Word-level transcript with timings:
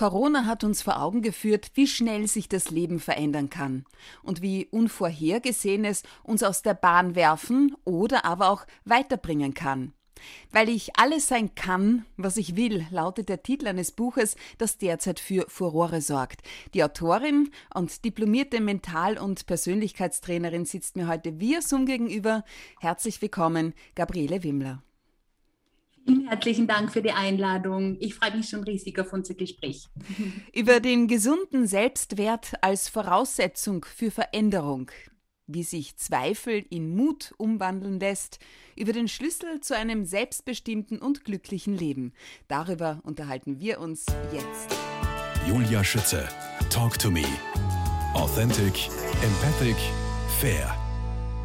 Corona 0.00 0.46
hat 0.46 0.64
uns 0.64 0.80
vor 0.80 1.02
Augen 1.02 1.20
geführt, 1.20 1.72
wie 1.74 1.86
schnell 1.86 2.26
sich 2.26 2.48
das 2.48 2.70
Leben 2.70 3.00
verändern 3.00 3.50
kann 3.50 3.84
und 4.22 4.40
wie 4.40 4.66
Unvorhergesehenes 4.70 6.04
uns 6.22 6.42
aus 6.42 6.62
der 6.62 6.72
Bahn 6.72 7.16
werfen 7.16 7.76
oder 7.84 8.24
aber 8.24 8.48
auch 8.48 8.64
weiterbringen 8.86 9.52
kann. 9.52 9.92
Weil 10.52 10.70
ich 10.70 10.96
alles 10.96 11.28
sein 11.28 11.54
kann, 11.54 12.06
was 12.16 12.38
ich 12.38 12.56
will, 12.56 12.86
lautet 12.90 13.28
der 13.28 13.42
Titel 13.42 13.66
eines 13.66 13.92
Buches, 13.92 14.36
das 14.56 14.78
derzeit 14.78 15.20
für 15.20 15.44
Furore 15.48 16.00
sorgt. 16.00 16.40
Die 16.72 16.82
Autorin 16.82 17.50
und 17.74 18.02
diplomierte 18.02 18.62
Mental- 18.62 19.18
und 19.18 19.44
Persönlichkeitstrainerin 19.44 20.64
sitzt 20.64 20.96
mir 20.96 21.08
heute 21.08 21.40
via 21.40 21.60
Zoom 21.60 21.84
gegenüber. 21.84 22.42
Herzlich 22.80 23.20
willkommen, 23.20 23.74
Gabriele 23.94 24.42
Wimmler. 24.44 24.82
Vielen 26.06 26.28
herzlichen 26.28 26.66
Dank 26.66 26.92
für 26.92 27.02
die 27.02 27.12
Einladung. 27.12 27.96
Ich 28.00 28.14
freue 28.14 28.36
mich 28.36 28.48
schon 28.48 28.64
riesig 28.64 28.98
auf 28.98 29.12
unser 29.12 29.34
Gespräch. 29.34 29.88
Über 30.54 30.80
den 30.80 31.08
gesunden 31.08 31.66
Selbstwert 31.66 32.52
als 32.62 32.88
Voraussetzung 32.88 33.84
für 33.84 34.10
Veränderung, 34.10 34.90
wie 35.46 35.62
sich 35.62 35.96
Zweifel 35.96 36.64
in 36.70 36.94
Mut 36.94 37.34
umwandeln 37.36 38.00
lässt, 38.00 38.38
über 38.76 38.92
den 38.92 39.08
Schlüssel 39.08 39.60
zu 39.60 39.76
einem 39.76 40.04
selbstbestimmten 40.04 40.98
und 40.98 41.24
glücklichen 41.24 41.76
Leben. 41.76 42.12
Darüber 42.48 43.00
unterhalten 43.02 43.60
wir 43.60 43.80
uns 43.80 44.06
jetzt. 44.32 44.74
Julia 45.46 45.82
Schütze, 45.82 46.28
Talk 46.70 46.98
to 46.98 47.10
Me. 47.10 47.24
Authentic, 48.14 48.88
empathic, 49.22 49.76
fair. 50.40 50.79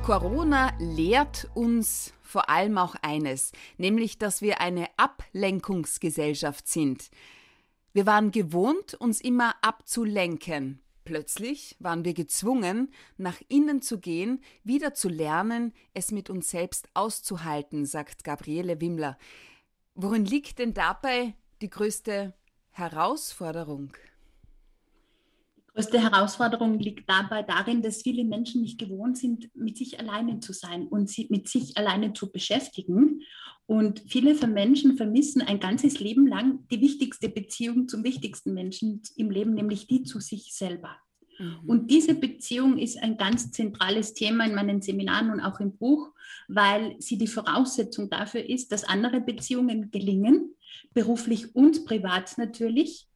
Corona 0.06 0.72
lehrt 0.78 1.50
uns 1.56 2.14
vor 2.22 2.48
allem 2.48 2.78
auch 2.78 2.94
eines, 3.02 3.54
nämlich 3.80 4.20
dass 4.20 4.44
wir 4.44 4.62
eine 4.62 4.88
Ablenkungsgesellschaft 4.98 6.68
sind. 6.68 7.10
Wir 7.92 8.06
waren 8.06 8.30
gewohnt, 8.30 8.94
uns 8.94 9.20
immer 9.20 9.56
abzulenken. 9.64 10.80
Plötzlich 11.06 11.76
waren 11.80 12.06
wir 12.06 12.14
gezwungen, 12.14 12.94
nach 13.18 13.42
innen 13.48 13.82
zu 13.82 14.00
gehen, 14.00 14.44
wieder 14.64 14.94
zu 14.94 15.10
lernen, 15.10 15.74
es 15.96 16.12
mit 16.12 16.30
uns 16.30 16.52
selbst 16.52 16.88
auszuhalten, 16.94 17.88
sagt 17.88 18.24
Gabriele 18.24 18.80
Wimmler. 18.80 19.18
Worin 19.96 20.24
liegt 20.24 20.60
denn 20.60 20.76
dabei 20.76 21.34
die 21.64 21.70
größte 21.72 22.36
Herausforderung? 22.70 23.92
Größte 25.76 26.02
Herausforderung 26.02 26.80
liegt 26.80 27.10
dabei 27.10 27.44
darin, 27.44 27.82
dass 27.82 28.02
viele 28.02 28.24
Menschen 28.24 28.62
nicht 28.62 28.80
gewohnt 28.80 29.18
sind, 29.18 29.50
mit 29.56 29.78
sich 29.78 30.00
alleine 30.00 30.40
zu 30.40 30.54
sein 30.54 30.88
und 30.88 31.10
sie 31.10 31.28
mit 31.30 31.50
sich 31.50 31.78
alleine 31.78 32.14
zu 32.14 32.32
beschäftigen. 32.32 33.22
Und 33.68 34.04
viele 34.08 34.36
von 34.36 34.54
Menschen 34.54 34.96
vermissen 34.96 35.42
ein 35.42 35.60
ganzes 35.60 36.00
Leben 36.00 36.28
lang 36.28 36.66
die 36.70 36.80
wichtigste 36.80 37.30
Beziehung 37.30 37.88
zum 37.88 38.04
wichtigsten 38.04 38.54
Menschen 38.54 39.02
im 39.18 39.30
Leben, 39.30 39.54
nämlich 39.54 39.88
die 39.88 40.04
zu 40.04 40.20
sich 40.20 40.54
selber. 40.54 40.96
Mhm. 41.40 41.60
Und 41.68 41.92
diese 41.92 42.16
Beziehung 42.16 42.78
ist 42.78 42.98
ein 43.02 43.18
ganz 43.18 43.52
zentrales 43.52 44.14
Thema 44.14 44.46
in 44.46 44.56
meinen 44.56 44.82
Seminaren 44.82 45.32
und 45.32 45.42
auch 45.42 45.60
im 45.60 45.76
Buch, 45.76 46.14
weil 46.48 46.96
sie 47.00 47.18
die 47.18 47.28
Voraussetzung 47.28 48.10
dafür 48.10 48.48
ist, 48.48 48.72
dass 48.72 48.86
andere 48.86 49.20
Beziehungen 49.20 49.92
gelingen, 49.92 50.56
beruflich 50.94 51.54
und 51.54 51.86
privat 51.86 52.38
natürlich 52.38 53.08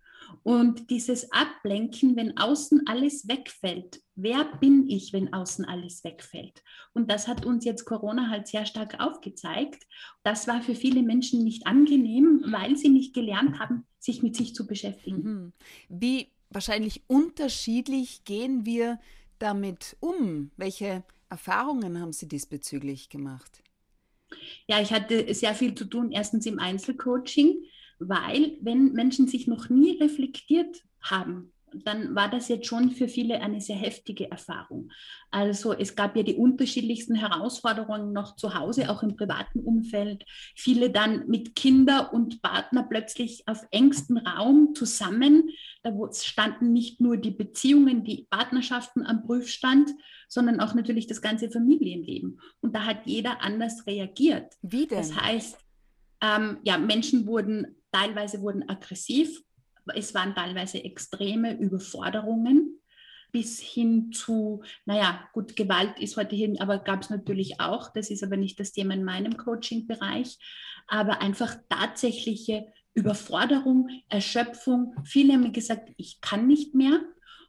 und 0.43 0.89
dieses 0.89 1.31
Ablenken, 1.31 2.15
wenn 2.15 2.37
außen 2.37 2.87
alles 2.87 3.27
wegfällt. 3.27 4.01
Wer 4.15 4.45
bin 4.59 4.87
ich, 4.89 5.13
wenn 5.13 5.33
außen 5.33 5.65
alles 5.65 6.03
wegfällt? 6.03 6.63
Und 6.93 7.09
das 7.09 7.27
hat 7.27 7.45
uns 7.45 7.65
jetzt 7.65 7.85
Corona 7.85 8.29
halt 8.29 8.47
sehr 8.47 8.65
stark 8.65 8.99
aufgezeigt. 8.99 9.87
Das 10.23 10.47
war 10.47 10.61
für 10.61 10.75
viele 10.75 11.03
Menschen 11.03 11.43
nicht 11.43 11.67
angenehm, 11.67 12.43
weil 12.47 12.75
sie 12.75 12.89
nicht 12.89 13.13
gelernt 13.13 13.59
haben, 13.59 13.85
sich 13.97 14.23
mit 14.23 14.35
sich 14.35 14.53
zu 14.53 14.67
beschäftigen. 14.67 15.23
Mhm. 15.23 15.53
Wie 15.87 16.27
wahrscheinlich 16.49 17.03
unterschiedlich 17.07 18.23
gehen 18.23 18.65
wir 18.65 18.99
damit 19.39 19.97
um? 19.99 20.51
Welche 20.57 21.03
Erfahrungen 21.29 21.99
haben 21.99 22.13
Sie 22.13 22.27
diesbezüglich 22.27 23.09
gemacht? 23.09 23.63
Ja, 24.67 24.79
ich 24.81 24.91
hatte 24.91 25.33
sehr 25.33 25.55
viel 25.55 25.73
zu 25.75 25.85
tun, 25.85 26.11
erstens 26.11 26.45
im 26.45 26.59
Einzelcoaching 26.59 27.63
weil 27.99 28.57
wenn 28.61 28.93
Menschen 28.93 29.27
sich 29.27 29.47
noch 29.47 29.69
nie 29.69 29.97
reflektiert 30.01 30.83
haben, 31.01 31.51
dann 31.73 32.15
war 32.15 32.29
das 32.29 32.47
jetzt 32.47 32.67
schon 32.67 32.91
für 32.91 33.07
viele 33.07 33.41
eine 33.41 33.61
sehr 33.61 33.75
heftige 33.75 34.29
Erfahrung. 34.31 34.91
Also 35.31 35.73
es 35.73 35.95
gab 35.95 36.15
ja 36.15 36.23
die 36.23 36.35
unterschiedlichsten 36.35 37.15
Herausforderungen 37.15 38.13
noch 38.13 38.35
zu 38.35 38.55
Hause, 38.55 38.89
auch 38.89 39.03
im 39.03 39.15
privaten 39.15 39.59
Umfeld. 39.59 40.25
Viele 40.55 40.89
dann 40.89 41.27
mit 41.27 41.55
Kinder 41.55 42.13
und 42.13 42.41
Partner 42.41 42.83
plötzlich 42.83 43.43
auf 43.47 43.65
engstem 43.71 44.17
Raum 44.17 44.73
zusammen. 44.73 45.49
Da 45.83 45.93
standen 46.13 46.73
nicht 46.73 47.01
nur 47.01 47.17
die 47.17 47.31
Beziehungen, 47.31 48.03
die 48.03 48.27
Partnerschaften 48.29 49.05
am 49.05 49.23
Prüfstand, 49.23 49.91
sondern 50.27 50.59
auch 50.59 50.73
natürlich 50.73 51.07
das 51.07 51.21
ganze 51.21 51.49
Familienleben. 51.49 52.39
Und 52.61 52.75
da 52.75 52.85
hat 52.85 53.05
jeder 53.05 53.41
anders 53.41 53.85
reagiert. 53.87 54.53
Wie 54.61 54.87
denn? 54.87 54.97
Das 54.97 55.15
heißt, 55.15 55.57
ähm, 56.21 56.57
ja, 56.63 56.77
Menschen 56.77 57.25
wurden 57.25 57.78
Teilweise 57.91 58.41
wurden 58.41 58.67
aggressiv, 58.69 59.41
es 59.95 60.13
waren 60.13 60.35
teilweise 60.35 60.83
extreme 60.83 61.57
Überforderungen 61.57 62.79
bis 63.31 63.59
hin 63.59 64.11
zu, 64.11 64.63
naja, 64.85 65.27
gut, 65.33 65.55
Gewalt 65.55 65.99
ist 65.99 66.17
heute 66.17 66.35
hin, 66.35 66.59
aber 66.59 66.79
gab 66.79 67.01
es 67.01 67.09
natürlich 67.09 67.59
auch, 67.59 67.93
das 67.93 68.09
ist 68.09 68.23
aber 68.23 68.37
nicht 68.37 68.59
das 68.59 68.71
Thema 68.71 68.93
in 68.93 69.03
meinem 69.03 69.37
Coaching-Bereich, 69.37 70.37
aber 70.87 71.21
einfach 71.21 71.55
tatsächliche 71.69 72.65
Überforderung, 72.93 73.89
Erschöpfung. 74.09 74.95
Viele 75.03 75.33
haben 75.33 75.53
gesagt, 75.53 75.91
ich 75.97 76.21
kann 76.21 76.47
nicht 76.47 76.73
mehr 76.73 77.01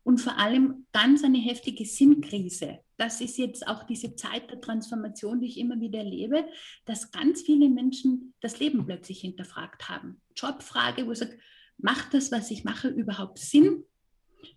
und 0.03 0.19
vor 0.19 0.39
allem 0.39 0.87
ganz 0.93 1.25
eine 1.25 1.39
heftige 1.39 1.87
Sinnkrise. 1.87 2.81
Das 3.01 3.23
ist 3.23 3.39
jetzt 3.39 3.67
auch 3.67 3.85
diese 3.85 4.15
Zeit 4.15 4.51
der 4.51 4.61
Transformation, 4.61 5.41
die 5.41 5.47
ich 5.47 5.57
immer 5.59 5.81
wieder 5.81 6.01
erlebe, 6.01 6.45
dass 6.85 7.11
ganz 7.11 7.41
viele 7.41 7.71
Menschen 7.71 8.35
das 8.43 8.61
Leben 8.61 8.85
plötzlich 8.85 9.23
hinterfragt 9.23 9.89
haben. 9.89 10.21
Jobfrage, 10.37 11.07
wo 11.07 11.13
ich 11.13 11.19
sage, 11.19 11.39
macht 11.79 12.13
das, 12.13 12.31
was 12.31 12.51
ich 12.51 12.63
mache, 12.63 12.89
überhaupt 12.89 13.39
Sinn? 13.39 13.85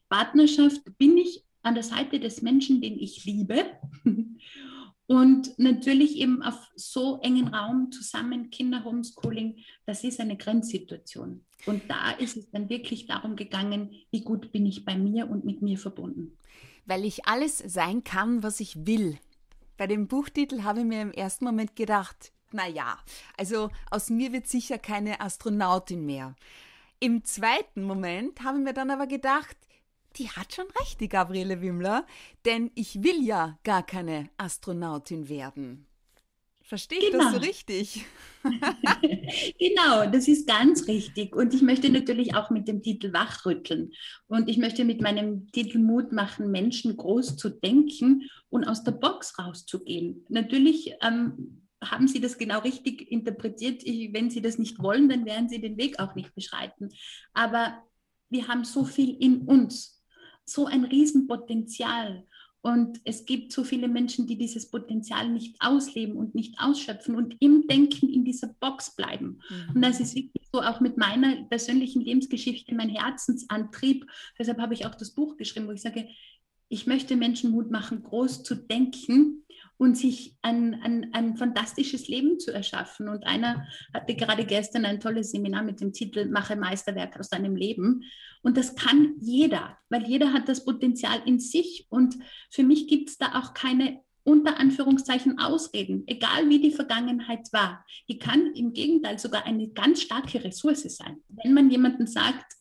Partnerschaft, 0.09 0.81
bin 0.97 1.17
ich 1.17 1.45
an 1.61 1.75
der 1.75 1.85
Seite 1.85 2.19
des 2.19 2.41
Menschen, 2.41 2.81
den 2.81 2.99
ich 2.99 3.23
liebe? 3.23 3.63
Und 5.05 5.57
natürlich 5.57 6.17
eben 6.17 6.43
auf 6.43 6.69
so 6.75 7.21
engen 7.21 7.47
Raum 7.47 7.93
zusammen, 7.93 8.49
Kinder, 8.49 8.83
Homeschooling, 8.83 9.63
das 9.85 10.03
ist 10.03 10.19
eine 10.19 10.35
Grenzsituation. 10.35 11.45
Und 11.65 11.83
da 11.89 12.11
ist 12.11 12.35
es 12.35 12.51
dann 12.51 12.67
wirklich 12.67 13.05
darum 13.05 13.37
gegangen, 13.37 13.91
wie 14.11 14.25
gut 14.25 14.51
bin 14.51 14.65
ich 14.65 14.83
bei 14.83 14.97
mir 14.97 15.29
und 15.29 15.45
mit 15.45 15.61
mir 15.61 15.77
verbunden. 15.77 16.37
Weil 16.85 17.05
ich 17.05 17.25
alles 17.25 17.57
sein 17.57 18.03
kann, 18.03 18.43
was 18.43 18.59
ich 18.59 18.85
will. 18.85 19.17
Bei 19.77 19.87
dem 19.87 20.07
Buchtitel 20.07 20.63
habe 20.63 20.81
ich 20.81 20.85
mir 20.85 21.01
im 21.01 21.11
ersten 21.11 21.45
Moment 21.45 21.75
gedacht, 21.75 22.31
na 22.51 22.67
ja, 22.67 22.99
also 23.37 23.69
aus 23.89 24.09
mir 24.09 24.31
wird 24.31 24.47
sicher 24.47 24.77
keine 24.77 25.21
Astronautin 25.21 26.05
mehr. 26.05 26.35
Im 26.99 27.23
zweiten 27.25 27.83
Moment 27.83 28.43
habe 28.43 28.59
ich 28.59 28.63
mir 28.63 28.73
dann 28.73 28.91
aber 28.91 29.07
gedacht, 29.07 29.57
die 30.15 30.29
hat 30.29 30.53
schon 30.53 30.67
recht, 30.79 31.01
die 31.01 31.09
Gabriele 31.09 31.61
Wimmler, 31.61 32.05
denn 32.45 32.71
ich 32.75 33.01
will 33.03 33.25
ja 33.25 33.57
gar 33.63 33.83
keine 33.83 34.29
Astronautin 34.37 35.27
werden. 35.27 35.87
Verstehe 36.65 36.99
ich 36.99 37.11
genau. 37.11 37.25
das 37.25 37.33
so 37.33 37.39
richtig? 37.39 38.05
genau, 39.59 40.09
das 40.09 40.27
ist 40.27 40.47
ganz 40.47 40.87
richtig. 40.87 41.35
Und 41.35 41.53
ich 41.53 41.61
möchte 41.61 41.89
natürlich 41.89 42.35
auch 42.35 42.49
mit 42.49 42.67
dem 42.67 42.81
Titel 42.81 43.13
wachrütteln. 43.13 43.91
Und 44.27 44.49
ich 44.49 44.57
möchte 44.57 44.85
mit 44.85 45.01
meinem 45.01 45.51
Titel 45.51 45.79
Mut 45.79 46.11
machen, 46.13 46.51
Menschen 46.51 46.95
groß 46.95 47.35
zu 47.35 47.49
denken 47.49 48.29
und 48.49 48.63
aus 48.63 48.83
der 48.83 48.93
Box 48.93 49.37
rauszugehen. 49.37 50.25
Natürlich 50.29 50.93
ähm, 51.01 51.67
haben 51.83 52.07
Sie 52.07 52.21
das 52.21 52.37
genau 52.37 52.59
richtig 52.59 53.11
interpretiert. 53.11 53.83
Ich, 53.83 54.13
wenn 54.13 54.29
Sie 54.29 54.41
das 54.41 54.57
nicht 54.57 54.79
wollen, 54.79 55.09
dann 55.09 55.25
werden 55.25 55.49
Sie 55.49 55.59
den 55.59 55.77
Weg 55.77 55.99
auch 55.99 56.15
nicht 56.15 56.33
beschreiten. 56.33 56.89
Aber 57.33 57.83
wir 58.29 58.47
haben 58.47 58.63
so 58.63 58.85
viel 58.85 59.15
in 59.19 59.41
uns 59.41 60.01
so 60.45 60.65
ein 60.65 60.83
Riesenpotenzial. 60.83 62.25
Und 62.65 63.01
es 63.03 63.25
gibt 63.25 63.51
so 63.51 63.65
viele 63.65 63.89
Menschen, 63.89 64.25
die 64.25 64.37
dieses 64.37 64.71
Potenzial 64.71 65.29
nicht 65.29 65.57
ausleben 65.59 66.15
und 66.15 66.33
nicht 66.33 66.55
ausschöpfen 66.59 67.15
und 67.15 67.35
im 67.41 67.67
Denken 67.67 68.07
in 68.07 68.23
dieser 68.23 68.55
Box 68.61 68.95
bleiben. 68.95 69.41
Mhm. 69.49 69.75
Und 69.75 69.81
das 69.81 69.99
ist 69.99 70.15
wirklich 70.15 70.47
so 70.49 70.61
auch 70.61 70.79
mit 70.79 70.95
meiner 70.95 71.43
persönlichen 71.49 71.99
Lebensgeschichte 71.99 72.73
mein 72.73 72.87
Herzensantrieb. 72.87 74.05
Deshalb 74.39 74.59
habe 74.59 74.73
ich 74.73 74.85
auch 74.85 74.95
das 74.95 75.11
Buch 75.11 75.35
geschrieben, 75.35 75.67
wo 75.67 75.71
ich 75.71 75.81
sage, 75.81 76.07
ich 76.69 76.87
möchte 76.87 77.17
Menschen 77.17 77.51
Mut 77.51 77.69
machen, 77.69 78.01
groß 78.01 78.43
zu 78.43 78.55
denken 78.55 79.42
und 79.77 79.97
sich 79.97 80.35
ein, 80.41 80.75
ein, 80.81 81.13
ein 81.13 81.37
fantastisches 81.37 82.07
Leben 82.07 82.39
zu 82.39 82.53
erschaffen. 82.53 83.09
Und 83.09 83.25
einer 83.25 83.67
hatte 83.93 84.15
gerade 84.15 84.45
gestern 84.45 84.85
ein 84.85 84.99
tolles 84.99 85.31
Seminar 85.31 85.63
mit 85.63 85.81
dem 85.81 85.93
Titel 85.93 86.29
Mache 86.29 86.55
Meisterwerk 86.55 87.19
aus 87.19 87.29
deinem 87.29 87.55
Leben. 87.55 88.03
Und 88.41 88.57
das 88.57 88.75
kann 88.75 89.15
jeder, 89.19 89.77
weil 89.89 90.03
jeder 90.07 90.33
hat 90.33 90.47
das 90.47 90.65
Potenzial 90.65 91.21
in 91.25 91.39
sich. 91.39 91.87
Und 91.89 92.17
für 92.49 92.63
mich 92.63 92.87
gibt 92.87 93.09
es 93.09 93.17
da 93.17 93.39
auch 93.39 93.53
keine 93.53 94.01
unter 94.25 94.57
Anführungszeichen 94.57 95.37
Ausreden, 95.37 96.03
egal 96.07 96.47
wie 96.47 96.61
die 96.61 96.71
Vergangenheit 96.71 97.51
war. 97.51 97.85
Die 98.07 98.17
kann 98.17 98.53
im 98.55 98.71
Gegenteil 98.71 99.19
sogar 99.19 99.45
eine 99.45 99.67
ganz 99.69 100.01
starke 100.01 100.41
Ressource 100.41 100.83
sein. 100.95 101.17
Wenn 101.27 101.53
man 101.53 101.69
jemanden 101.69 102.07
sagt, 102.07 102.53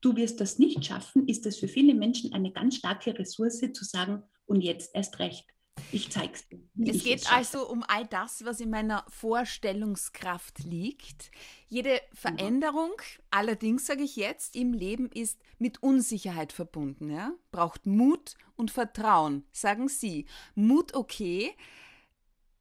du 0.00 0.14
wirst 0.14 0.40
das 0.40 0.60
nicht 0.60 0.84
schaffen, 0.84 1.26
ist 1.26 1.46
es 1.46 1.58
für 1.58 1.66
viele 1.66 1.94
Menschen 1.94 2.32
eine 2.32 2.52
ganz 2.52 2.76
starke 2.76 3.18
Ressource 3.18 3.60
zu 3.72 3.84
sagen, 3.84 4.22
und 4.48 4.62
jetzt 4.62 4.90
erst 4.94 5.18
recht. 5.18 5.46
Ich 5.92 6.10
zeig's 6.10 6.48
dir. 6.48 6.60
Es 6.86 7.04
geht 7.04 7.20
es 7.20 7.26
also 7.26 7.68
um 7.68 7.82
all 7.86 8.06
das, 8.06 8.44
was 8.44 8.60
in 8.60 8.70
meiner 8.70 9.04
Vorstellungskraft 9.08 10.60
liegt. 10.60 11.30
Jede 11.68 12.00
Veränderung, 12.12 12.90
mhm. 12.90 13.22
allerdings 13.30 13.86
sage 13.86 14.02
ich 14.02 14.16
jetzt, 14.16 14.56
im 14.56 14.72
Leben 14.72 15.10
ist 15.12 15.38
mit 15.58 15.82
Unsicherheit 15.82 16.52
verbunden, 16.52 17.10
ja? 17.10 17.32
Braucht 17.50 17.86
Mut 17.86 18.34
und 18.56 18.70
Vertrauen, 18.70 19.44
sagen 19.52 19.88
Sie. 19.88 20.26
Mut 20.54 20.94
okay. 20.94 21.54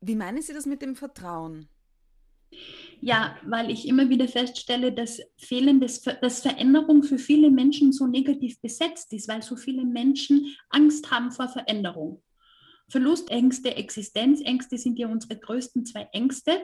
Wie 0.01 0.15
meinen 0.15 0.41
Sie 0.41 0.53
das 0.53 0.65
mit 0.65 0.81
dem 0.81 0.95
Vertrauen? 0.95 1.67
Ja, 3.01 3.37
weil 3.45 3.69
ich 3.69 3.87
immer 3.87 4.09
wieder 4.09 4.27
feststelle, 4.27 4.91
dass 4.91 5.21
fehlendes, 5.37 6.01
dass 6.01 6.41
Veränderung 6.41 7.03
für 7.03 7.19
viele 7.19 7.51
Menschen 7.51 7.91
so 7.91 8.07
negativ 8.07 8.59
besetzt 8.61 9.13
ist, 9.13 9.27
weil 9.27 9.41
so 9.43 9.55
viele 9.55 9.85
Menschen 9.85 10.55
Angst 10.69 11.11
haben 11.11 11.31
vor 11.31 11.47
Veränderung. 11.47 12.23
Verlustängste, 12.89 13.75
Existenzängste 13.75 14.77
sind 14.77 14.97
ja 14.97 15.07
unsere 15.07 15.37
größten 15.37 15.85
zwei 15.85 16.07
Ängste 16.13 16.61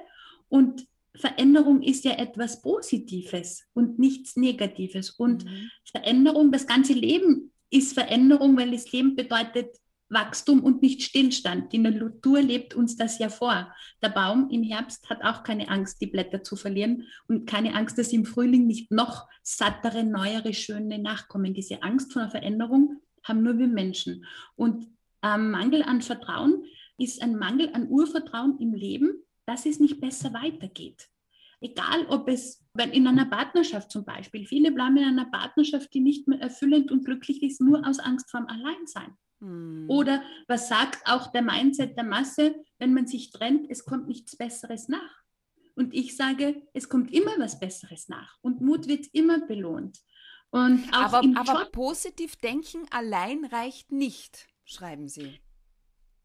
und 0.49 0.87
Veränderung 1.15 1.81
ist 1.81 2.05
ja 2.05 2.13
etwas 2.13 2.61
Positives 2.61 3.63
und 3.73 3.99
nichts 3.99 4.35
Negatives. 4.35 5.11
Und 5.11 5.45
mhm. 5.45 5.69
Veränderung, 5.85 6.51
das 6.51 6.65
ganze 6.65 6.93
Leben 6.93 7.51
ist 7.69 7.93
Veränderung, 7.93 8.57
weil 8.57 8.71
das 8.71 8.91
Leben 8.91 9.15
bedeutet 9.15 9.75
Wachstum 10.09 10.63
und 10.63 10.81
nicht 10.81 11.01
Stillstand. 11.01 11.73
Die 11.73 11.79
Natur 11.79 12.41
lebt 12.41 12.75
uns 12.75 12.95
das 12.95 13.19
ja 13.19 13.29
vor. 13.29 13.73
Der 14.01 14.09
Baum 14.09 14.49
im 14.49 14.63
Herbst 14.63 15.09
hat 15.09 15.23
auch 15.23 15.43
keine 15.43 15.69
Angst, 15.69 16.01
die 16.01 16.07
Blätter 16.07 16.43
zu 16.43 16.55
verlieren 16.55 17.07
und 17.27 17.47
keine 17.47 17.75
Angst, 17.75 17.97
dass 17.97 18.13
im 18.13 18.25
Frühling 18.25 18.67
nicht 18.67 18.91
noch 18.91 19.27
sattere, 19.41 20.03
neuere, 20.03 20.53
schöne 20.53 20.99
nachkommen. 20.99 21.53
Diese 21.53 21.81
Angst 21.81 22.13
vor 22.13 22.23
einer 22.23 22.31
Veränderung 22.31 23.01
haben 23.23 23.41
nur 23.41 23.57
wir 23.57 23.67
Menschen. 23.67 24.25
Und 24.55 24.87
ähm, 25.23 25.51
Mangel 25.51 25.83
an 25.83 26.01
Vertrauen 26.01 26.65
ist 26.97 27.21
ein 27.21 27.37
Mangel 27.37 27.69
an 27.73 27.87
Urvertrauen 27.89 28.57
im 28.59 28.73
Leben, 28.73 29.23
dass 29.45 29.65
es 29.65 29.79
nicht 29.79 29.99
besser 29.99 30.33
weitergeht. 30.33 31.09
Egal, 31.61 32.05
ob 32.07 32.27
es 32.27 32.61
in 32.91 33.07
einer 33.07 33.25
Partnerschaft 33.25 33.89
zum 33.89 34.03
Beispiel, 34.03 34.45
viele 34.45 34.71
bleiben 34.71 34.97
in 34.97 35.05
einer 35.05 35.31
Partnerschaft, 35.31 35.93
die 35.93 36.01
nicht 36.01 36.27
mehr 36.27 36.41
erfüllend 36.41 36.91
und 36.91 37.05
glücklich 37.05 37.41
ist, 37.41 37.61
nur 37.61 37.87
aus 37.87 37.99
Angst 37.99 38.29
vor 38.29 38.41
dem 38.41 38.49
Alleinsein. 38.49 39.17
Hm. 39.39 39.85
Oder 39.87 40.23
was 40.47 40.67
sagt 40.67 41.07
auch 41.07 41.31
der 41.31 41.41
Mindset 41.41 41.97
der 41.97 42.03
Masse, 42.03 42.55
wenn 42.79 42.93
man 42.93 43.07
sich 43.07 43.31
trennt, 43.31 43.67
es 43.69 43.85
kommt 43.85 44.07
nichts 44.07 44.35
Besseres 44.35 44.89
nach. 44.89 45.23
Und 45.75 45.93
ich 45.93 46.15
sage, 46.15 46.61
es 46.73 46.89
kommt 46.89 47.13
immer 47.13 47.31
was 47.37 47.59
Besseres 47.59 48.09
nach. 48.09 48.37
Und 48.41 48.61
Mut 48.61 48.87
wird 48.87 49.07
immer 49.13 49.39
belohnt. 49.39 49.99
Und 50.51 50.83
aber, 50.91 51.23
aber 51.35 51.65
positiv 51.71 52.35
denken 52.35 52.85
allein 52.91 53.43
reicht 53.45 53.91
nicht, 53.91 54.47
schreiben 54.65 55.07
Sie. 55.07 55.39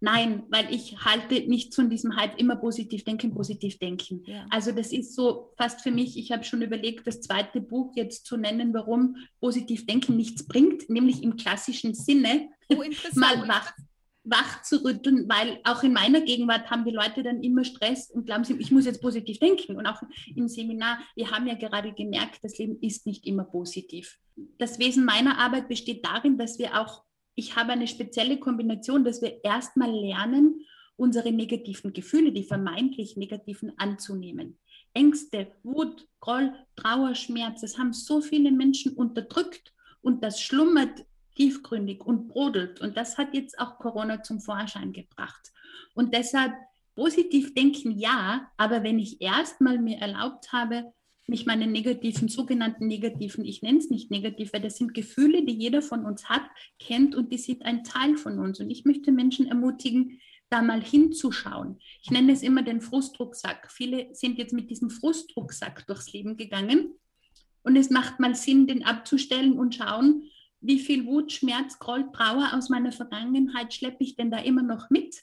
Nein, 0.00 0.44
weil 0.48 0.72
ich 0.72 1.04
halte 1.04 1.34
nicht 1.48 1.74
von 1.74 1.90
diesem 1.90 2.14
Hype 2.14 2.38
immer 2.38 2.54
positiv 2.54 3.02
denken, 3.02 3.34
positiv 3.34 3.78
denken. 3.78 4.22
Ja. 4.26 4.46
Also 4.50 4.70
das 4.70 4.92
ist 4.92 5.14
so 5.14 5.52
fast 5.56 5.80
für 5.80 5.90
mich, 5.90 6.16
ich 6.16 6.30
habe 6.30 6.44
schon 6.44 6.62
überlegt, 6.62 7.06
das 7.06 7.20
zweite 7.20 7.60
Buch 7.60 7.92
jetzt 7.96 8.24
zu 8.24 8.36
nennen, 8.36 8.72
warum 8.72 9.16
positiv 9.40 9.86
denken 9.86 10.16
nichts 10.16 10.46
bringt, 10.46 10.88
nämlich 10.88 11.24
im 11.24 11.36
klassischen 11.36 11.94
Sinne 11.94 12.48
oh, 12.68 12.76
mal 13.14 13.48
wach, 13.48 13.72
wach 14.22 14.62
zu 14.62 14.84
rütteln, 14.84 15.28
weil 15.28 15.58
auch 15.64 15.82
in 15.82 15.94
meiner 15.94 16.20
Gegenwart 16.20 16.70
haben 16.70 16.84
die 16.84 16.92
Leute 16.92 17.24
dann 17.24 17.42
immer 17.42 17.64
Stress 17.64 18.08
und 18.08 18.26
glauben, 18.26 18.44
ich 18.58 18.70
muss 18.70 18.84
jetzt 18.84 19.02
positiv 19.02 19.40
denken. 19.40 19.76
Und 19.76 19.86
auch 19.86 20.00
im 20.34 20.46
Seminar, 20.46 21.00
wir 21.16 21.32
haben 21.32 21.48
ja 21.48 21.54
gerade 21.54 21.92
gemerkt, 21.92 22.38
das 22.42 22.56
Leben 22.58 22.78
ist 22.82 23.04
nicht 23.04 23.26
immer 23.26 23.44
positiv. 23.44 24.18
Das 24.58 24.78
Wesen 24.78 25.04
meiner 25.04 25.38
Arbeit 25.38 25.68
besteht 25.68 26.06
darin, 26.06 26.38
dass 26.38 26.60
wir 26.60 26.80
auch 26.80 27.02
ich 27.38 27.54
habe 27.54 27.70
eine 27.70 27.86
spezielle 27.86 28.38
Kombination, 28.38 29.04
dass 29.04 29.22
wir 29.22 29.44
erstmal 29.44 29.92
lernen, 29.92 30.66
unsere 30.96 31.30
negativen 31.30 31.92
Gefühle, 31.92 32.32
die 32.32 32.42
vermeintlich 32.42 33.16
negativen 33.16 33.72
anzunehmen. 33.78 34.58
Ängste, 34.92 35.52
Wut, 35.62 36.08
Groll, 36.18 36.52
Trauer, 36.74 37.14
Schmerz, 37.14 37.60
das 37.60 37.78
haben 37.78 37.92
so 37.92 38.20
viele 38.20 38.50
Menschen 38.50 38.94
unterdrückt 38.94 39.72
und 40.00 40.24
das 40.24 40.40
schlummert 40.42 41.06
tiefgründig 41.36 42.04
und 42.04 42.26
brodelt. 42.26 42.80
Und 42.80 42.96
das 42.96 43.16
hat 43.16 43.32
jetzt 43.34 43.56
auch 43.60 43.78
Corona 43.78 44.24
zum 44.24 44.40
Vorschein 44.40 44.92
gebracht. 44.92 45.52
Und 45.94 46.12
deshalb 46.14 46.54
positiv 46.96 47.54
denken, 47.54 47.92
ja, 47.92 48.50
aber 48.56 48.82
wenn 48.82 48.98
ich 48.98 49.22
erstmal 49.22 49.78
mir 49.78 49.98
erlaubt 49.98 50.52
habe, 50.52 50.92
mich 51.28 51.46
meine 51.46 51.66
negativen, 51.66 52.28
sogenannten 52.28 52.86
negativen, 52.86 53.44
ich 53.44 53.62
nenne 53.62 53.78
es 53.78 53.90
nicht 53.90 54.10
negativ, 54.10 54.52
weil 54.52 54.62
das 54.62 54.76
sind 54.76 54.94
Gefühle, 54.94 55.44
die 55.44 55.52
jeder 55.52 55.82
von 55.82 56.04
uns 56.04 56.28
hat, 56.28 56.42
kennt 56.78 57.14
und 57.14 57.32
die 57.32 57.38
sind 57.38 57.64
ein 57.64 57.84
Teil 57.84 58.16
von 58.16 58.38
uns. 58.38 58.60
Und 58.60 58.70
ich 58.70 58.84
möchte 58.84 59.12
Menschen 59.12 59.46
ermutigen, 59.46 60.20
da 60.50 60.62
mal 60.62 60.82
hinzuschauen. 60.82 61.78
Ich 62.02 62.10
nenne 62.10 62.32
es 62.32 62.42
immer 62.42 62.62
den 62.62 62.80
Frustrucksack. 62.80 63.70
Viele 63.70 64.14
sind 64.14 64.38
jetzt 64.38 64.54
mit 64.54 64.70
diesem 64.70 64.90
Frustrucksack 64.90 65.86
durchs 65.86 66.12
Leben 66.12 66.36
gegangen. 66.36 66.94
Und 67.62 67.76
es 67.76 67.90
macht 67.90 68.18
mal 68.18 68.34
Sinn, 68.34 68.66
den 68.66 68.84
abzustellen 68.84 69.58
und 69.58 69.74
schauen, 69.74 70.24
wie 70.60 70.78
viel 70.78 71.06
Wut, 71.06 71.32
Schmerz, 71.32 71.78
Groll, 71.78 72.10
Trauer 72.12 72.50
aus 72.54 72.68
meiner 72.68 72.92
Vergangenheit 72.92 73.74
schleppe 73.74 74.02
ich 74.02 74.16
denn 74.16 74.30
da 74.30 74.38
immer 74.38 74.62
noch 74.62 74.90
mit? 74.90 75.22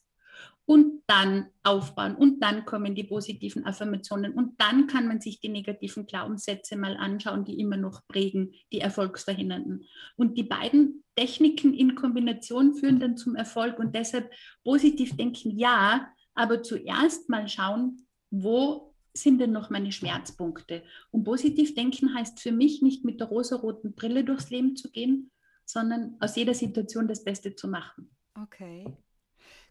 Und 0.66 1.04
dann 1.08 1.48
aufbauen 1.64 2.16
und 2.16 2.42
dann 2.42 2.66
kommen 2.66 2.96
die 2.96 3.04
positiven 3.04 3.66
Affirmationen 3.66 4.34
und 4.34 4.60
dann 4.60 4.88
kann 4.88 5.08
man 5.08 5.22
sich 5.22 5.40
die 5.40 5.50
negativen 5.50 6.08
Glaubenssätze 6.08 6.76
mal 6.76 6.98
anschauen, 6.98 7.46
die 7.46 7.60
immer 7.60 7.78
noch 7.78 8.02
prägen, 8.08 8.54
die 8.74 8.80
Erfolgsverhindernden. 8.80 9.86
Und 10.16 10.38
die 10.38 10.44
beiden 10.44 11.04
Techniken 11.16 11.74
in 11.74 11.96
Kombination 11.96 12.74
führen 12.74 13.00
dann 13.00 13.18
zum 13.18 13.36
Erfolg 13.36 13.78
und 13.78 13.94
deshalb 13.94 14.32
positiv 14.64 15.16
denken, 15.16 15.52
ja, 15.52 16.08
aber 16.34 16.64
zuerst 16.64 17.30
mal 17.30 17.48
schauen, 17.48 18.08
wo 18.32 18.96
sind 19.14 19.40
denn 19.40 19.52
noch 19.52 19.70
meine 19.70 19.92
Schmerzpunkte? 19.92 20.84
Und 21.12 21.24
positiv 21.24 21.74
denken 21.74 22.14
heißt 22.14 22.40
für 22.40 22.52
mich 22.52 22.82
nicht 22.82 23.06
mit 23.06 23.20
der 23.20 23.28
rosaroten 23.28 23.94
Brille 23.94 24.24
durchs 24.24 24.50
Leben 24.50 24.76
zu 24.76 24.92
gehen, 24.92 25.32
sondern 25.64 26.18
aus 26.20 26.36
jeder 26.36 26.54
Situation 26.54 27.08
das 27.08 27.24
Beste 27.24 27.56
zu 27.56 27.68
machen. 27.68 28.10
Okay. 28.42 28.86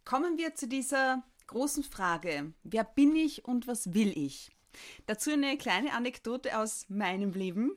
Kommen 0.05 0.37
wir 0.37 0.55
zu 0.55 0.69
dieser 0.69 1.23
großen 1.47 1.83
Frage, 1.83 2.53
wer 2.63 2.85
bin 2.85 3.17
ich 3.17 3.47
und 3.47 3.67
was 3.67 3.95
will 3.95 4.13
ich? 4.15 4.51
Dazu 5.07 5.31
eine 5.31 5.57
kleine 5.57 5.95
Anekdote 5.95 6.59
aus 6.59 6.85
meinem 6.91 7.33
Leben. 7.33 7.73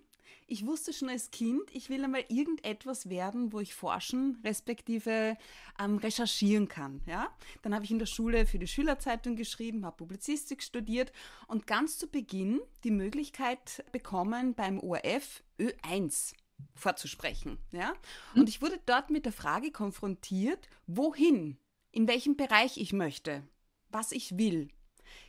Ich 0.45 0.65
wusste 0.65 0.91
schon 0.91 1.07
als 1.07 1.31
Kind, 1.31 1.61
ich 1.71 1.89
will 1.89 2.03
einmal 2.03 2.25
irgendetwas 2.27 3.09
werden, 3.09 3.53
wo 3.53 3.61
ich 3.61 3.73
forschen, 3.73 4.41
respektive 4.43 5.37
ähm, 5.79 5.97
recherchieren 5.97 6.67
kann. 6.67 7.01
Ja? 7.05 7.29
Dann 7.61 7.73
habe 7.73 7.85
ich 7.85 7.91
in 7.91 7.99
der 7.99 8.05
Schule 8.07 8.45
für 8.45 8.59
die 8.59 8.67
Schülerzeitung 8.67 9.37
geschrieben, 9.37 9.85
habe 9.85 9.95
Publizistik 9.95 10.63
studiert 10.63 11.13
und 11.47 11.65
ganz 11.65 11.97
zu 11.97 12.07
Beginn 12.07 12.59
die 12.83 12.91
Möglichkeit 12.91 13.85
bekommen, 13.93 14.53
beim 14.53 14.79
ORF 14.81 15.43
Ö1 15.59 16.33
vorzusprechen. 16.75 17.57
Ja? 17.71 17.93
Und 18.35 18.49
ich 18.49 18.61
wurde 18.61 18.81
dort 18.85 19.11
mit 19.11 19.25
der 19.25 19.33
Frage 19.33 19.71
konfrontiert, 19.71 20.67
wohin 20.87 21.57
in 21.97 22.07
welchem 22.07 22.37
Bereich 22.37 22.77
ich 22.77 22.93
möchte, 22.93 23.41
was 23.89 24.11
ich 24.11 24.37
will. 24.37 24.67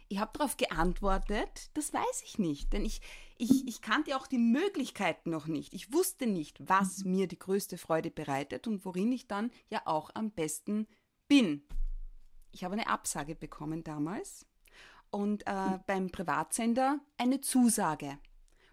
Ich 0.08 0.18
habe 0.18 0.32
darauf 0.34 0.58
geantwortet, 0.58 1.70
das 1.72 1.94
weiß 1.94 2.22
ich 2.26 2.38
nicht, 2.38 2.74
denn 2.74 2.84
ich, 2.84 3.00
ich, 3.38 3.66
ich 3.66 3.80
kannte 3.80 4.14
auch 4.14 4.26
die 4.26 4.36
Möglichkeiten 4.36 5.30
noch 5.30 5.46
nicht. 5.46 5.72
Ich 5.72 5.94
wusste 5.94 6.26
nicht, 6.26 6.60
was 6.68 7.04
mir 7.04 7.26
die 7.26 7.38
größte 7.38 7.78
Freude 7.78 8.10
bereitet 8.10 8.66
und 8.66 8.84
worin 8.84 9.10
ich 9.12 9.26
dann 9.26 9.50
ja 9.70 9.80
auch 9.86 10.10
am 10.12 10.30
besten 10.30 10.86
bin. 11.26 11.62
Ich 12.52 12.64
habe 12.64 12.74
eine 12.74 12.88
Absage 12.88 13.34
bekommen 13.34 13.82
damals 13.82 14.44
und 15.10 15.46
äh, 15.46 15.78
beim 15.86 16.10
Privatsender 16.10 17.00
eine 17.16 17.40
Zusage, 17.40 18.18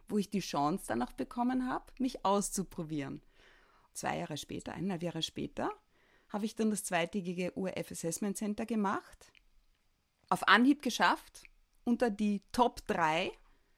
wo 0.10 0.18
ich 0.18 0.30
die 0.30 0.42
Chance 0.42 0.84
dann 0.90 1.02
auch 1.02 1.14
bekommen 1.14 1.70
habe, 1.70 1.94
mich 2.00 2.26
auszuprobieren. 2.26 3.22
Zwei 3.94 4.18
Jahre 4.18 4.36
später, 4.36 4.74
eineinhalb 4.74 5.02
Jahre 5.04 5.22
später, 5.22 5.72
habe 6.36 6.46
ich 6.46 6.54
dann 6.54 6.70
das 6.70 6.84
zweitägige 6.84 7.54
URF 7.54 7.92
Assessment 7.92 8.36
Center 8.36 8.66
gemacht. 8.66 9.32
Auf 10.28 10.46
Anhieb 10.50 10.82
geschafft, 10.82 11.44
unter 11.86 12.10
die 12.10 12.42
Top 12.52 12.86
3 12.88 13.32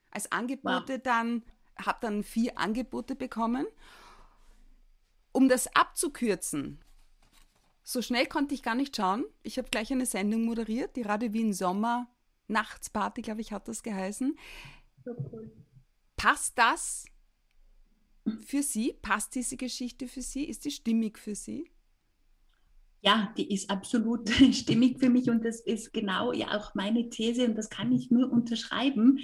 als 0.10 0.32
Angebote 0.32 0.96
wow. 0.96 1.02
dann, 1.04 1.44
habe 1.78 2.00
dann 2.02 2.24
vier 2.24 2.58
Angebote 2.58 3.14
bekommen. 3.14 3.68
Um 5.34 5.50
das 5.50 5.68
abzukürzen, 5.76 6.84
so 7.84 8.02
schnell 8.02 8.26
konnte 8.26 8.56
ich 8.56 8.64
gar 8.64 8.74
nicht 8.74 8.96
schauen. 8.96 9.26
Ich 9.44 9.60
habe 9.60 9.70
gleich 9.70 9.92
eine 9.92 10.08
Sendung 10.08 10.44
moderiert, 10.44 10.96
die 10.96 11.04
Radio 11.04 11.32
Wien 11.34 11.54
Sommer 11.54 12.08
Nachtsparty, 12.48 13.22
glaube 13.22 13.42
ich, 13.42 13.52
hat 13.52 13.68
das 13.68 13.84
geheißen. 13.84 14.36
So 15.06 15.12
cool. 15.32 15.52
Passt 16.16 16.58
das 16.58 17.06
für 18.40 18.64
Sie? 18.64 18.94
Passt 18.94 19.36
diese 19.36 19.58
Geschichte 19.58 20.08
für 20.08 20.24
Sie? 20.24 20.46
Ist 20.46 20.66
die 20.66 20.72
stimmig 20.72 21.20
für 21.20 21.36
Sie? 21.36 21.70
Ja, 23.02 23.34
die 23.38 23.54
ist 23.54 23.70
absolut 23.70 24.30
stimmig 24.54 25.00
für 25.00 25.10
mich 25.10 25.30
und 25.30 25.46
das 25.46 25.62
ist 25.62 25.94
genau 25.94 26.34
ja 26.34 26.58
auch 26.58 26.74
meine 26.76 27.10
These 27.10 27.46
und 27.46 27.56
das 27.56 27.70
kann 27.70 27.92
ich 27.92 28.12
nur 28.12 28.32
unterschreiben. 28.32 29.20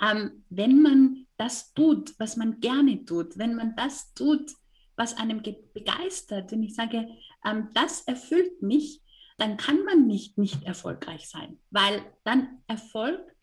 Ähm, 0.00 0.44
wenn 0.50 0.82
man 0.82 1.26
das 1.36 1.72
tut, 1.74 2.12
was 2.18 2.36
man 2.36 2.60
gerne 2.60 3.04
tut, 3.04 3.38
wenn 3.38 3.54
man 3.54 3.74
das 3.76 4.12
tut, 4.14 4.52
was 4.96 5.16
einem 5.16 5.42
begeistert, 5.72 6.52
wenn 6.52 6.62
ich 6.62 6.74
sage, 6.74 7.08
ähm, 7.44 7.68
das 7.74 8.02
erfüllt 8.02 8.62
mich, 8.62 9.00
dann 9.38 9.56
kann 9.56 9.84
man 9.84 10.06
nicht 10.06 10.38
nicht 10.38 10.62
erfolgreich 10.62 11.28
sein, 11.28 11.58
weil 11.70 12.04
dann 12.22 12.60
erfolgt 12.68 13.34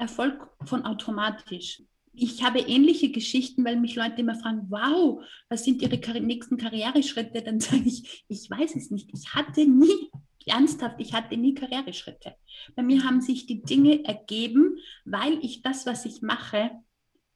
Erfolg 0.00 0.48
von 0.64 0.86
automatisch. 0.86 1.82
Ich 2.22 2.42
habe 2.42 2.58
ähnliche 2.58 3.10
Geschichten, 3.10 3.64
weil 3.64 3.80
mich 3.80 3.96
Leute 3.96 4.20
immer 4.20 4.34
fragen, 4.34 4.66
wow, 4.68 5.24
was 5.48 5.64
sind 5.64 5.80
Ihre 5.80 6.20
nächsten 6.20 6.58
Karriereschritte? 6.58 7.40
Dann 7.40 7.60
sage 7.60 7.84
ich, 7.86 8.24
ich 8.28 8.50
weiß 8.50 8.76
es 8.76 8.90
nicht. 8.90 9.08
Ich 9.14 9.34
hatte 9.34 9.66
nie, 9.66 10.10
ernsthaft, 10.44 10.96
ich 10.98 11.14
hatte 11.14 11.38
nie 11.38 11.54
Karriereschritte. 11.54 12.34
Bei 12.76 12.82
mir 12.82 13.04
haben 13.04 13.22
sich 13.22 13.46
die 13.46 13.62
Dinge 13.62 14.04
ergeben, 14.04 14.76
weil 15.06 15.38
ich 15.42 15.62
das, 15.62 15.86
was 15.86 16.04
ich 16.04 16.20
mache, 16.20 16.70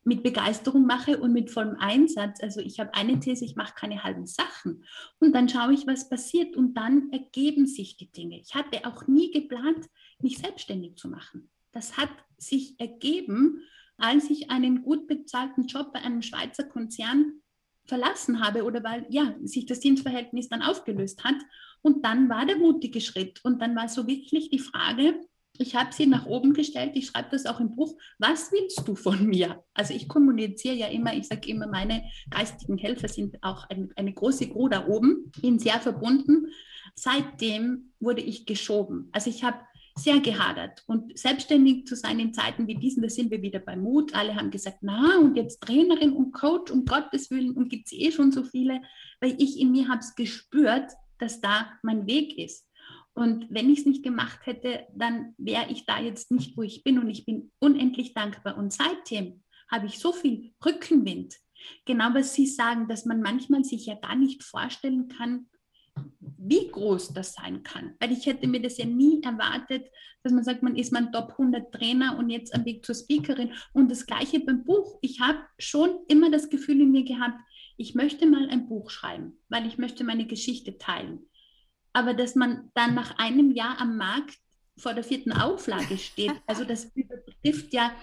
mit 0.05 0.23
Begeisterung 0.23 0.85
mache 0.85 1.19
und 1.19 1.33
mit 1.33 1.51
vollem 1.51 1.77
Einsatz. 1.79 2.43
Also 2.43 2.61
ich 2.61 2.79
habe 2.79 2.93
eine 2.93 3.19
These, 3.21 3.47
ich 3.47 3.57
mache 3.57 3.73
keine 3.75 4.05
halben 4.05 4.27
Sachen. 4.27 4.85
Und 5.19 5.35
dann 5.35 5.49
schaue 5.49 5.73
ich, 5.73 5.87
was 5.87 6.11
passiert 6.11 6.57
und 6.57 6.75
dann 6.75 7.11
ergeben 7.11 7.67
sich 7.67 7.97
die 7.97 8.13
Dinge. 8.13 8.39
Ich 8.39 8.55
hatte 8.55 8.87
auch 8.87 9.07
nie 9.07 9.31
geplant, 9.31 9.87
mich 10.21 10.37
selbstständig 10.37 10.97
zu 10.97 11.09
machen. 11.09 11.49
Das 11.73 11.97
hat 11.97 12.11
sich 12.37 12.79
ergeben, 12.79 13.63
als 13.99 14.31
ich 14.31 14.51
einen 14.51 14.83
gut 14.83 15.07
bezahlten 15.07 15.67
Job 15.67 15.93
bei 15.93 16.01
einem 16.01 16.23
Schweizer 16.23 16.65
Konzern 16.65 17.41
verlassen 17.87 18.45
habe 18.45 18.65
oder 18.65 18.83
weil 18.83 19.07
ja 19.11 19.35
sich 19.43 19.67
das 19.67 19.81
Dienstverhältnis 19.81 20.49
dann 20.49 20.63
aufgelöst 20.63 21.23
hat. 21.25 21.37
Und 21.83 22.05
dann 22.05 22.29
war 22.29 22.47
der 22.47 22.57
mutige 22.57 23.01
Schritt. 23.01 23.45
Und 23.45 23.61
dann 23.61 23.77
war 23.77 23.89
so 23.89 24.07
wirklich 24.07 24.49
die 24.49 24.59
Frage, 24.59 25.21
ich 25.59 25.77
habe 25.77 25.93
sie 25.93 26.07
nach 26.07 26.27
oben 26.27 26.53
gestellt, 26.53 26.93
ich 26.95 27.07
schreibe 27.07 27.29
das 27.31 27.47
auch 27.47 27.61
im 27.61 27.77
Buch, 27.77 27.97
was 28.19 28.51
willst 28.51 28.89
du 28.89 28.97
von 28.97 29.27
mir? 29.27 29.63
Also 29.73 29.95
ich 29.95 30.09
kommuniziere 30.09 30.75
ja 30.75 30.87
immer, 30.89 31.15
ich 31.15 31.29
sage 31.29 31.49
immer, 31.49 31.69
meine 31.69 32.03
geistigen 32.31 32.77
Helfer 32.77 33.07
sind 33.07 33.37
auch 33.43 33.69
ein, 33.71 33.93
eine 33.95 34.13
große 34.13 34.49
Crew 34.49 34.69
da 34.69 34.89
oben, 34.89 35.31
bin 35.41 35.61
sehr 35.61 35.79
verbunden. 35.79 36.49
Seitdem 36.97 37.93
wurde 38.01 38.23
ich 38.23 38.47
geschoben. 38.47 39.09
Also 39.13 39.31
ich 39.31 39.45
habe 39.45 39.59
sehr 39.97 40.21
gehadert. 40.21 40.83
Und 40.87 41.17
selbstständig 41.17 41.87
zu 41.87 41.97
sein 41.97 42.19
in 42.19 42.35
Zeiten 42.35 42.67
wie 42.67 42.75
diesen, 42.75 43.03
da 43.03 43.09
sind 43.09 43.31
wir 43.31 43.43
wieder 43.43 43.61
bei 43.61 43.77
Mut. 43.77 44.15
Alle 44.15 44.35
haben 44.35 44.51
gesagt, 44.51 44.79
na, 44.81 45.19
und 45.19 45.37
jetzt 45.37 45.61
Trainerin 45.61 46.13
und 46.13 46.33
Coach, 46.33 46.73
um 46.73 46.85
Gottes 46.85 47.31
Willen, 47.31 47.53
und 47.53 47.69
gibt 47.69 47.87
es 47.87 47.93
eh 47.93 48.11
schon 48.11 48.33
so 48.33 48.43
viele, 48.43 48.81
weil 49.21 49.41
ich 49.41 49.59
in 49.61 49.71
mir 49.71 49.89
habe 49.89 50.01
es 50.01 50.15
gespürt, 50.15 50.93
dass 51.19 51.41
da 51.41 51.73
mein 51.83 52.07
Weg 52.07 52.37
ist. 52.39 52.67
Und 53.15 53.47
wenn 53.49 53.71
ich 53.71 53.81
es 53.81 53.87
nicht 53.87 54.03
gemacht 54.03 54.41
hätte, 54.45 54.87
dann 54.93 55.35
wäre 55.39 55.71
ich 55.71 55.87
da 55.87 56.01
jetzt 56.01 56.33
nicht, 56.33 56.57
wo 56.57 56.63
ich 56.63 56.83
bin. 56.83 56.99
Und 56.99 57.09
ich 57.09 57.25
bin 57.25 57.53
unendlich 57.61 58.13
dankbar. 58.13 58.59
Und 58.59 58.73
seitdem 58.73 59.45
habe 59.71 59.87
ich 59.87 60.01
so 60.01 60.13
viel 60.13 60.53
Rückenwind. 60.65 61.37
Genau 61.85 62.13
was 62.13 62.35
Sie 62.35 62.47
sagen, 62.47 62.89
dass 62.89 63.05
man 63.05 63.23
manchmal 63.23 63.65
sich 63.65 63.87
ja 63.87 63.95
gar 63.95 64.17
nicht 64.17 64.43
vorstellen 64.43 65.09
kann, 65.09 65.47
wie 66.19 66.69
groß 66.69 67.15
das 67.15 67.35
sein 67.35 67.63
kann. 67.63 67.95
Weil 68.01 68.13
ich 68.13 68.27
hätte 68.27 68.47
mir 68.47 68.61
das 68.61 68.79
ja 68.79 68.85
nie 68.85 69.23
erwartet, 69.23 69.87
dass 70.23 70.33
man 70.33 70.45
sagt, 70.45 70.63
man 70.63 70.77
ist 70.77 70.93
mein 70.93 71.13
Top 71.13 71.31
100 71.33 71.73
Trainer 71.73 72.19
und 72.19 72.31
jetzt 72.31 72.55
am 72.55 72.65
Weg 72.65 72.85
zur 72.85 72.95
Speakerin. 72.95 73.53
Und 73.73 73.91
das 73.91 74.07
gleiche 74.07 74.41
beim 74.41 74.65
Buch. 74.65 74.99
Ich 75.01 75.21
habe 75.21 75.39
schon 75.59 75.91
immer 76.09 76.31
das 76.31 76.51
Gefühl 76.51 76.81
in 76.81 76.93
mir 76.93 77.05
gehabt, 77.05 77.39
ich 77.77 77.95
möchte 77.95 78.27
mal 78.27 78.49
ein 78.51 78.69
Buch 78.69 78.91
schreiben, 78.91 79.39
weil 79.49 79.67
ich 79.67 79.79
möchte 79.79 80.05
meine 80.05 80.27
Geschichte 80.27 80.79
teilen 80.79 81.27
aber 81.95 82.13
dass 82.13 82.35
man 82.35 82.71
dann 82.75 82.95
nach 82.95 83.17
einem 83.19 83.53
Jahr 83.53 83.81
am 83.81 83.97
Markt 83.97 84.37
vor 84.77 84.93
der 84.93 85.05
vierten 85.05 85.33
Auflage 85.33 85.97
steht, 85.97 86.33
also 86.47 86.65
das 86.65 86.85
übertrifft 86.95 87.73
ja, 87.73 87.95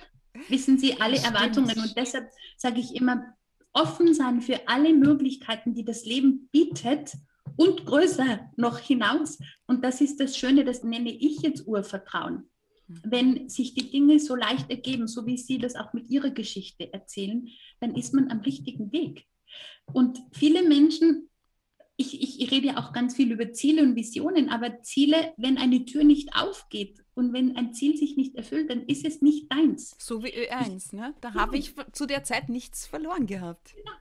wissen 0.48 0.79
Sie, 0.79 1.00
alle 1.00 1.17
Erwartungen. 1.17 1.77
Und 1.77 1.95
deshalb 1.95 2.31
sage 2.57 2.79
ich 2.79 2.95
immer, 2.95 3.36
offen 3.74 4.13
sein 4.13 4.41
für 4.41 4.67
alle 4.67 4.93
Möglichkeiten, 4.93 5.75
die 5.75 5.83
das 5.83 6.05
Leben 6.05 6.50
bietet 6.51 7.12
und 7.58 7.86
größer 7.86 8.51
noch 8.55 8.79
hinaus. 8.79 9.39
Und 9.67 9.84
das 9.84 10.01
ist 10.01 10.20
das 10.20 10.38
Schöne, 10.38 10.65
das 10.65 10.84
nenne 10.84 11.12
ich 11.12 11.41
jetzt 11.41 11.67
Urvertrauen. 11.67 12.50
Mhm. 12.88 13.01
Wenn 13.03 13.50
sich 13.50 13.74
die 13.74 13.89
Dinge 13.89 14.20
so 14.20 14.36
leicht 14.36 14.70
ergeben, 14.70 15.08
so 15.08 15.25
wie 15.25 15.38
Sie 15.38 15.58
das 15.58 15.75
auch 15.75 15.93
mit 15.93 16.10
Ihrer 16.10 16.31
Geschichte 16.31 16.91
erzählen, 16.93 17.48
dann 17.79 17.96
ist 17.96 18.13
man 18.13 18.29
am 18.31 18.39
richtigen 18.39 18.91
Weg. 18.91 19.25
Und 19.93 20.20
viele 20.31 20.67
Menschen 20.67 21.29
ich, 22.01 22.39
ich 22.39 22.51
rede 22.51 22.67
ja 22.67 22.77
auch 22.77 22.93
ganz 22.93 23.15
viel 23.15 23.31
über 23.31 23.53
Ziele 23.53 23.84
und 23.84 23.96
Visionen, 23.96 24.50
aber 24.50 24.81
Ziele, 24.81 25.34
wenn 25.38 25.58
eine 25.58 25.86
Tür 25.86 26.03
nicht 26.03 26.36
aufgeht 26.36 27.03
und 27.13 27.34
wenn 27.34 27.55
ein 27.55 27.74
Ziel 27.74 27.98
sich 27.98 28.17
nicht 28.17 28.36
erfüllt, 28.36 28.70
dann 28.70 28.86
ist 28.88 29.05
es 29.05 29.22
nicht 29.22 29.51
deins. 29.51 29.96
So 30.00 30.24
wie 30.24 30.34
Ö1, 30.34 30.96
ne? 30.96 31.13
Da 31.22 31.34
habe 31.34 31.58
ich 31.58 31.75
zu 31.91 32.05
der 32.05 32.24
Zeit 32.24 32.50
nichts 32.50 32.88
verloren 32.88 33.27
gehabt. 33.27 33.74
Genau. 33.75 33.91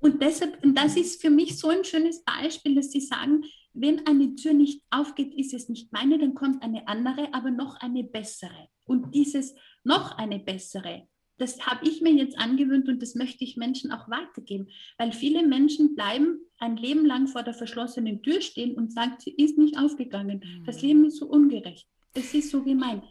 Und 0.00 0.22
deshalb, 0.22 0.62
und 0.64 0.76
das 0.76 0.96
ist 0.96 1.20
für 1.20 1.30
mich 1.30 1.58
so 1.58 1.68
ein 1.68 1.84
schönes 1.84 2.24
Beispiel, 2.24 2.74
dass 2.74 2.90
Sie 2.90 3.00
sagen, 3.00 3.44
wenn 3.72 4.06
eine 4.06 4.34
Tür 4.34 4.52
nicht 4.52 4.82
aufgeht, 4.90 5.34
ist 5.34 5.54
es 5.54 5.68
nicht 5.68 5.92
meine, 5.92 6.18
dann 6.18 6.34
kommt 6.34 6.62
eine 6.62 6.88
andere, 6.88 7.32
aber 7.32 7.50
noch 7.50 7.76
eine 7.76 8.02
bessere. 8.02 8.68
Und 8.86 9.14
dieses 9.14 9.54
noch 9.84 10.18
eine 10.18 10.38
bessere, 10.40 11.06
das 11.40 11.66
habe 11.66 11.88
ich 11.88 12.02
mir 12.02 12.12
jetzt 12.12 12.38
angewöhnt 12.38 12.88
und 12.88 13.00
das 13.00 13.14
möchte 13.14 13.44
ich 13.44 13.56
Menschen 13.56 13.92
auch 13.92 14.08
weitergeben, 14.10 14.68
weil 14.98 15.12
viele 15.12 15.46
Menschen 15.46 15.94
bleiben 15.94 16.38
ein 16.58 16.76
Leben 16.76 17.06
lang 17.06 17.28
vor 17.28 17.42
der 17.42 17.54
verschlossenen 17.54 18.22
Tür 18.22 18.42
stehen 18.42 18.74
und 18.74 18.92
sagen, 18.92 19.14
sie 19.18 19.30
ist 19.30 19.56
nicht 19.56 19.78
aufgegangen. 19.78 20.42
Das 20.66 20.82
mhm. 20.82 20.88
Leben 20.88 21.04
ist 21.06 21.16
so 21.16 21.26
ungerecht. 21.26 21.88
Es 22.12 22.34
ist 22.34 22.50
so 22.50 22.62
gemein. 22.62 23.02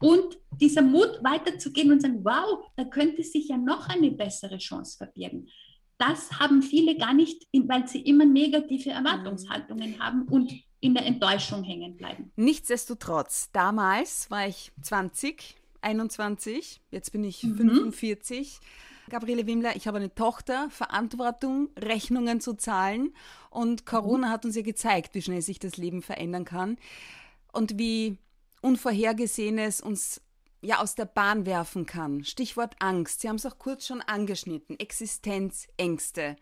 Und 0.00 0.38
dieser 0.60 0.82
Mut 0.82 1.20
weiterzugehen 1.22 1.92
und 1.92 2.02
sagen, 2.02 2.24
wow, 2.24 2.64
da 2.76 2.84
könnte 2.84 3.22
sich 3.22 3.48
ja 3.48 3.56
noch 3.56 3.88
eine 3.88 4.10
bessere 4.10 4.58
Chance 4.58 4.96
verbirgen. 4.96 5.48
Das 5.98 6.38
haben 6.38 6.62
viele 6.62 6.96
gar 6.96 7.12
nicht, 7.12 7.46
weil 7.52 7.86
sie 7.88 8.00
immer 8.00 8.24
negative 8.24 8.90
Erwartungshaltungen 8.90 9.96
mhm. 9.96 9.98
haben 9.98 10.22
und 10.28 10.52
in 10.80 10.94
der 10.94 11.06
Enttäuschung 11.06 11.64
hängen 11.64 11.96
bleiben. 11.96 12.30
Nichtsdestotrotz, 12.36 13.50
damals 13.52 14.30
war 14.30 14.46
ich 14.46 14.72
20, 14.80 15.56
21, 15.80 16.80
jetzt 16.90 17.12
bin 17.12 17.24
ich 17.24 17.42
mhm. 17.42 17.56
45. 17.56 18.60
Gabriele 19.10 19.46
Wimmler, 19.46 19.74
ich 19.74 19.88
habe 19.88 19.96
eine 19.98 20.14
Tochter, 20.14 20.68
Verantwortung, 20.70 21.70
Rechnungen 21.76 22.40
zu 22.40 22.54
zahlen 22.54 23.14
und 23.50 23.86
Corona 23.86 24.30
hat 24.30 24.44
uns 24.44 24.54
ja 24.54 24.62
gezeigt, 24.62 25.14
wie 25.14 25.22
schnell 25.22 25.42
sich 25.42 25.58
das 25.58 25.76
Leben 25.76 26.02
verändern 26.02 26.44
kann 26.44 26.76
und 27.52 27.78
wie 27.78 28.18
Unvorhergesehenes 28.60 29.80
uns 29.80 30.20
ja 30.60 30.80
aus 30.80 30.94
der 30.94 31.04
Bahn 31.04 31.46
werfen 31.46 31.86
kann. 31.86 32.24
Stichwort 32.24 32.76
Angst. 32.80 33.20
Sie 33.20 33.28
haben 33.28 33.36
es 33.36 33.46
auch 33.46 33.58
kurz 33.58 33.86
schon 33.86 34.00
angeschnitten. 34.00 34.78
Existenzängste. 34.78 36.36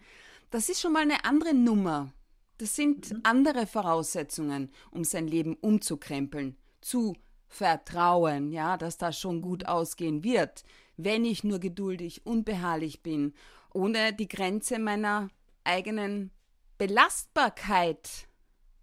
Das 0.51 0.69
ist 0.69 0.81
schon 0.81 0.93
mal 0.93 1.03
eine 1.03 1.25
andere 1.25 1.55
Nummer. 1.55 2.13
Das 2.59 2.75
sind 2.75 3.13
mhm. 3.13 3.21
andere 3.25 3.67
Voraussetzungen, 3.67 4.71
um 4.91 5.05
sein 5.05 5.29
Leben 5.29 5.55
umzukrempeln, 5.55 6.57
zu 6.81 7.15
vertrauen, 7.49 8.51
ja, 8.51 8.77
dass 8.77 8.97
das 8.99 9.19
schon 9.19 9.43
gut 9.43 9.67
ausgehen 9.67 10.25
wird, 10.25 10.65
wenn 10.97 11.25
ich 11.25 11.45
nur 11.45 11.59
geduldig 11.59 12.25
und 12.25 12.45
beharrlich 12.45 13.03
bin, 13.03 13.35
ohne 13.73 14.13
die 14.15 14.29
Grenze 14.29 14.79
meiner 14.79 15.29
eigenen 15.65 16.31
Belastbarkeit 16.79 18.29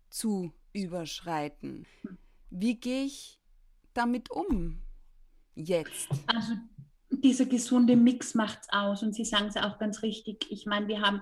zu 0.09 0.53
überschreiten. 0.73 1.85
Wie 2.49 2.79
gehe 2.79 3.05
ich 3.05 3.39
damit 3.93 4.29
um 4.29 4.83
jetzt? 5.55 6.09
Also 6.27 6.53
dieser 7.09 7.45
gesunde 7.45 7.95
Mix 7.95 8.35
macht 8.35 8.59
es 8.61 8.69
aus 8.71 9.03
und 9.03 9.13
Sie 9.13 9.25
sagen 9.25 9.47
es 9.47 9.57
auch 9.57 9.77
ganz 9.77 10.01
richtig. 10.01 10.45
Ich 10.49 10.65
meine, 10.65 10.87
wir 10.87 11.01
haben 11.01 11.21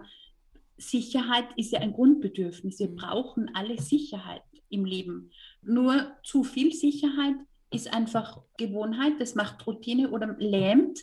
Sicherheit 0.77 1.45
ist 1.57 1.71
ja 1.71 1.79
ein 1.79 1.93
Grundbedürfnis. 1.93 2.79
Wir 2.79 2.95
brauchen 2.95 3.51
alle 3.53 3.79
Sicherheit 3.79 4.41
im 4.69 4.85
Leben. 4.85 5.31
Nur 5.61 6.11
zu 6.23 6.43
viel 6.43 6.73
Sicherheit 6.73 7.35
ist 7.71 7.93
einfach 7.93 8.41
Gewohnheit, 8.57 9.13
das 9.19 9.35
macht 9.35 9.65
Routine 9.67 10.09
oder 10.09 10.35
lähmt. 10.39 10.99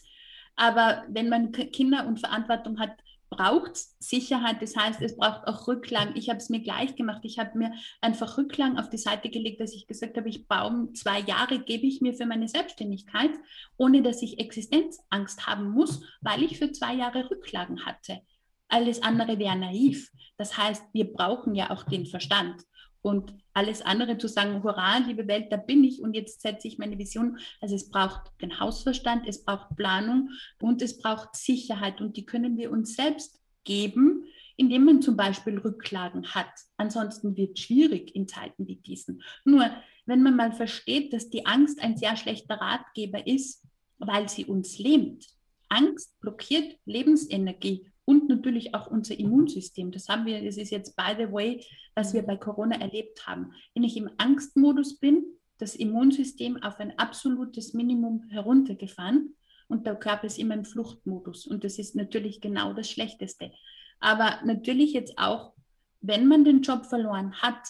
Aber 0.56 1.04
wenn 1.08 1.28
man 1.28 1.52
Kinder 1.52 2.06
und 2.06 2.18
Verantwortung 2.18 2.80
hat, 2.80 2.98
braucht 3.38 3.76
Sicherheit. 4.00 4.60
Das 4.60 4.76
heißt, 4.76 5.00
es 5.00 5.16
braucht 5.16 5.46
auch 5.46 5.68
Rücklagen. 5.68 6.16
Ich 6.16 6.28
habe 6.28 6.38
es 6.38 6.50
mir 6.50 6.60
gleich 6.60 6.96
gemacht. 6.96 7.20
Ich 7.22 7.38
habe 7.38 7.56
mir 7.56 7.72
einfach 8.00 8.36
Rücklagen 8.36 8.78
auf 8.78 8.90
die 8.90 8.98
Seite 8.98 9.30
gelegt, 9.30 9.60
dass 9.60 9.72
ich 9.72 9.86
gesagt 9.86 10.16
habe, 10.16 10.28
ich 10.28 10.48
baue 10.48 10.92
zwei 10.94 11.20
Jahre, 11.20 11.60
gebe 11.60 11.86
ich 11.86 12.00
mir 12.00 12.14
für 12.14 12.26
meine 12.26 12.48
Selbstständigkeit, 12.48 13.30
ohne 13.76 14.02
dass 14.02 14.22
ich 14.22 14.40
Existenzangst 14.40 15.46
haben 15.46 15.70
muss, 15.70 16.02
weil 16.20 16.42
ich 16.42 16.58
für 16.58 16.72
zwei 16.72 16.94
Jahre 16.94 17.30
Rücklagen 17.30 17.86
hatte. 17.86 18.20
Alles 18.66 19.02
andere 19.02 19.38
wäre 19.38 19.56
naiv. 19.56 20.10
Das 20.36 20.58
heißt, 20.58 20.82
wir 20.92 21.12
brauchen 21.12 21.54
ja 21.54 21.70
auch 21.70 21.84
den 21.84 22.06
Verstand. 22.06 22.62
Und 23.02 23.32
alles 23.54 23.82
andere 23.82 24.18
zu 24.18 24.28
sagen, 24.28 24.62
hurra, 24.62 24.98
liebe 24.98 25.28
Welt, 25.28 25.52
da 25.52 25.56
bin 25.56 25.84
ich 25.84 26.02
und 26.02 26.14
jetzt 26.14 26.42
setze 26.42 26.68
ich 26.68 26.78
meine 26.78 26.98
Vision. 26.98 27.38
Also 27.60 27.74
es 27.74 27.90
braucht 27.90 28.32
den 28.42 28.58
Hausverstand, 28.58 29.26
es 29.26 29.44
braucht 29.44 29.76
Planung 29.76 30.30
und 30.60 30.82
es 30.82 30.98
braucht 30.98 31.36
Sicherheit. 31.36 32.00
Und 32.00 32.16
die 32.16 32.26
können 32.26 32.56
wir 32.56 32.70
uns 32.70 32.94
selbst 32.94 33.40
geben, 33.64 34.24
indem 34.56 34.84
man 34.84 35.02
zum 35.02 35.16
Beispiel 35.16 35.58
Rücklagen 35.58 36.34
hat. 36.34 36.50
Ansonsten 36.76 37.36
wird 37.36 37.58
es 37.58 37.64
schwierig 37.64 38.14
in 38.16 38.26
Zeiten 38.26 38.66
wie 38.66 38.76
diesen. 38.76 39.22
Nur, 39.44 39.70
wenn 40.06 40.22
man 40.22 40.36
mal 40.36 40.52
versteht, 40.52 41.12
dass 41.12 41.30
die 41.30 41.46
Angst 41.46 41.80
ein 41.80 41.96
sehr 41.96 42.16
schlechter 42.16 42.60
Ratgeber 42.60 43.26
ist, 43.26 43.64
weil 43.98 44.28
sie 44.28 44.44
uns 44.44 44.78
lähmt, 44.78 45.26
Angst 45.68 46.18
blockiert 46.20 46.76
Lebensenergie 46.86 47.90
und 48.08 48.26
natürlich 48.26 48.74
auch 48.74 48.86
unser 48.86 49.18
Immunsystem. 49.18 49.90
Das 49.92 50.08
haben 50.08 50.24
wir, 50.24 50.42
das 50.42 50.56
ist 50.56 50.70
jetzt 50.70 50.96
by 50.96 51.12
the 51.18 51.30
way, 51.30 51.62
was 51.94 52.14
wir 52.14 52.22
bei 52.22 52.38
Corona 52.38 52.80
erlebt 52.80 53.26
haben. 53.26 53.52
Wenn 53.74 53.84
ich 53.84 53.98
im 53.98 54.08
Angstmodus 54.16 54.98
bin, 54.98 55.26
das 55.58 55.76
Immunsystem 55.76 56.56
auf 56.62 56.80
ein 56.80 56.98
absolutes 56.98 57.74
Minimum 57.74 58.22
heruntergefahren 58.30 59.36
und 59.66 59.86
der 59.86 59.94
Körper 59.94 60.26
ist 60.26 60.38
immer 60.38 60.54
im 60.54 60.64
Fluchtmodus. 60.64 61.46
Und 61.46 61.64
das 61.64 61.78
ist 61.78 61.96
natürlich 61.96 62.40
genau 62.40 62.72
das 62.72 62.88
Schlechteste. 62.88 63.52
Aber 64.00 64.40
natürlich 64.42 64.94
jetzt 64.94 65.18
auch, 65.18 65.52
wenn 66.00 66.26
man 66.26 66.44
den 66.44 66.62
Job 66.62 66.86
verloren 66.86 67.34
hat, 67.42 67.60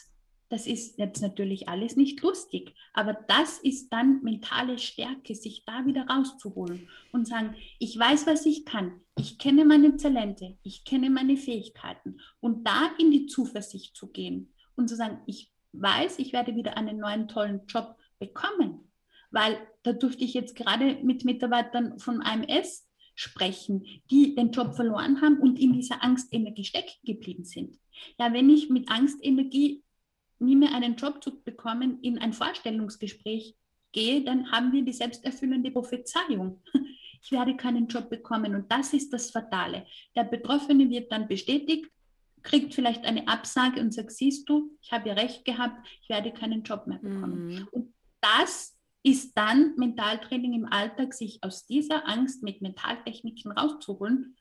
das 0.48 0.66
ist 0.66 0.98
jetzt 0.98 1.20
natürlich 1.20 1.68
alles 1.68 1.96
nicht 1.96 2.22
lustig, 2.22 2.74
aber 2.94 3.14
das 3.28 3.58
ist 3.58 3.90
dann 3.90 4.22
mentale 4.22 4.78
Stärke, 4.78 5.34
sich 5.34 5.64
da 5.66 5.84
wieder 5.84 6.06
rauszuholen 6.06 6.88
und 7.12 7.28
sagen, 7.28 7.54
ich 7.78 7.98
weiß, 7.98 8.26
was 8.26 8.46
ich 8.46 8.64
kann, 8.64 9.00
ich 9.18 9.38
kenne 9.38 9.64
meine 9.64 9.96
Talente, 9.96 10.56
ich 10.62 10.84
kenne 10.84 11.10
meine 11.10 11.36
Fähigkeiten 11.36 12.20
und 12.40 12.66
da 12.66 12.90
in 12.98 13.10
die 13.10 13.26
Zuversicht 13.26 13.94
zu 13.94 14.08
gehen 14.08 14.54
und 14.74 14.88
zu 14.88 14.96
sagen, 14.96 15.18
ich 15.26 15.52
weiß, 15.72 16.18
ich 16.18 16.32
werde 16.32 16.56
wieder 16.56 16.76
einen 16.76 16.98
neuen 16.98 17.28
tollen 17.28 17.66
Job 17.66 17.96
bekommen, 18.18 18.90
weil 19.30 19.58
da 19.82 19.92
durfte 19.92 20.24
ich 20.24 20.34
jetzt 20.34 20.56
gerade 20.56 20.98
mit 21.02 21.24
Mitarbeitern 21.24 21.98
von 21.98 22.22
AMS 22.22 22.88
sprechen, 23.14 23.84
die 24.10 24.34
den 24.34 24.52
Job 24.52 24.74
verloren 24.76 25.20
haben 25.20 25.38
und 25.40 25.58
in 25.58 25.72
dieser 25.72 26.02
Angstenergie 26.02 26.64
stecken 26.64 26.94
geblieben 27.04 27.44
sind. 27.44 27.76
Ja, 28.18 28.32
wenn 28.32 28.48
ich 28.48 28.70
mit 28.70 28.88
Angstenergie 28.88 29.82
nie 30.40 30.57
mehr 30.57 30.75
einen 30.75 30.97
Job 30.97 31.23
zu 31.23 31.42
bekommen, 31.42 32.00
in 32.02 32.18
ein 32.18 32.33
Vorstellungsgespräch 32.33 33.54
gehe, 33.92 34.23
dann 34.23 34.50
haben 34.50 34.73
wir 34.73 34.83
die 34.83 34.92
selbsterfüllende 34.92 35.71
Prophezeiung. 35.71 36.62
Ich 37.21 37.33
werde 37.33 37.57
keinen 37.57 37.88
Job 37.88 38.11
bekommen 38.11 38.54
und 38.54 38.71
das 38.71 38.92
ist 38.92 39.12
das 39.12 39.33
Fatale. 39.33 39.85
Der 40.14 40.23
Betroffene 40.23 40.88
wird 40.88 41.11
dann 41.11 41.26
bestätigt, 41.26 41.90
kriegt 42.42 42.75
vielleicht 42.75 43.04
eine 43.04 43.26
Absage 43.26 43.80
und 43.80 43.92
sagt, 43.92 44.12
siehst 44.12 44.49
du, 44.49 44.78
ich 44.80 44.92
habe 44.92 45.09
ja 45.09 45.14
recht 45.14 45.45
gehabt, 45.45 45.85
ich 46.00 46.09
werde 46.09 46.30
keinen 46.30 46.62
Job 46.62 46.87
mehr 46.87 46.99
bekommen. 46.99 47.49
Mhm. 47.49 47.68
Und 47.73 47.95
das 48.21 48.78
ist 49.02 49.37
dann 49.37 49.75
Mentaltraining 49.76 50.54
im 50.54 50.66
Alltag, 50.66 51.12
sich 51.12 51.42
aus 51.42 51.66
dieser 51.66 52.09
Angst 52.09 52.42
mit 52.42 52.62
Mentaltechniken 52.62 53.50
rauszuholen 53.50 54.37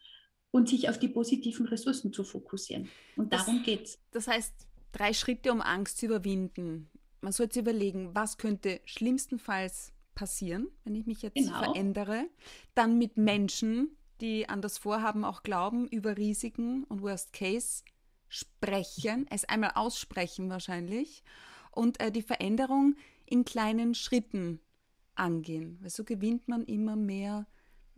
und 0.52 0.70
sich 0.70 0.90
auf 0.90 1.00
die 1.00 1.10
positiven 1.10 1.66
Ressourcen 1.68 2.14
zu 2.14 2.24
fokussieren. 2.24 2.90
Und 3.16 3.34
darum 3.34 3.64
geht 3.64 3.86
es. 3.86 4.00
Das 4.12 4.28
heißt, 4.28 4.54
drei 4.92 5.14
Schritte, 5.14 5.52
um 5.52 5.62
Angst 5.62 6.00
zu 6.00 6.06
überwinden. 6.08 6.90
Man 7.22 7.32
sollte 7.32 7.60
überlegen, 7.60 8.14
was 8.14 8.38
könnte 8.38 8.82
schlimmstenfalls 8.86 9.94
passieren, 10.16 10.68
wenn 10.84 10.96
ich 10.96 11.06
mich 11.06 11.22
jetzt 11.22 11.36
genau. 11.36 11.60
verändere. 11.60 12.28
Dann 12.74 12.98
mit 12.98 13.18
Menschen, 13.18 13.96
die 14.22 14.50
an 14.50 14.62
das 14.62 14.78
Vorhaben 14.78 15.24
auch 15.24 15.44
glauben, 15.44 15.88
über 15.88 16.18
Risiken 16.18 16.84
und 16.86 17.02
Worst 17.02 17.34
Case 17.34 17.84
sprechen, 18.28 19.26
es 19.30 19.46
einmal 19.46 19.72
aussprechen 19.76 20.50
wahrscheinlich 20.50 21.24
und 21.72 22.00
äh, 22.02 22.12
die 22.12 22.22
Veränderung 22.22 22.96
in 23.26 23.46
kleinen 23.46 23.94
Schritten 23.94 24.60
angehen. 25.16 25.78
Weil 25.82 25.90
so 25.90 26.04
gewinnt 26.04 26.48
man 26.48 26.66
immer 26.66 26.96
mehr 26.96 27.48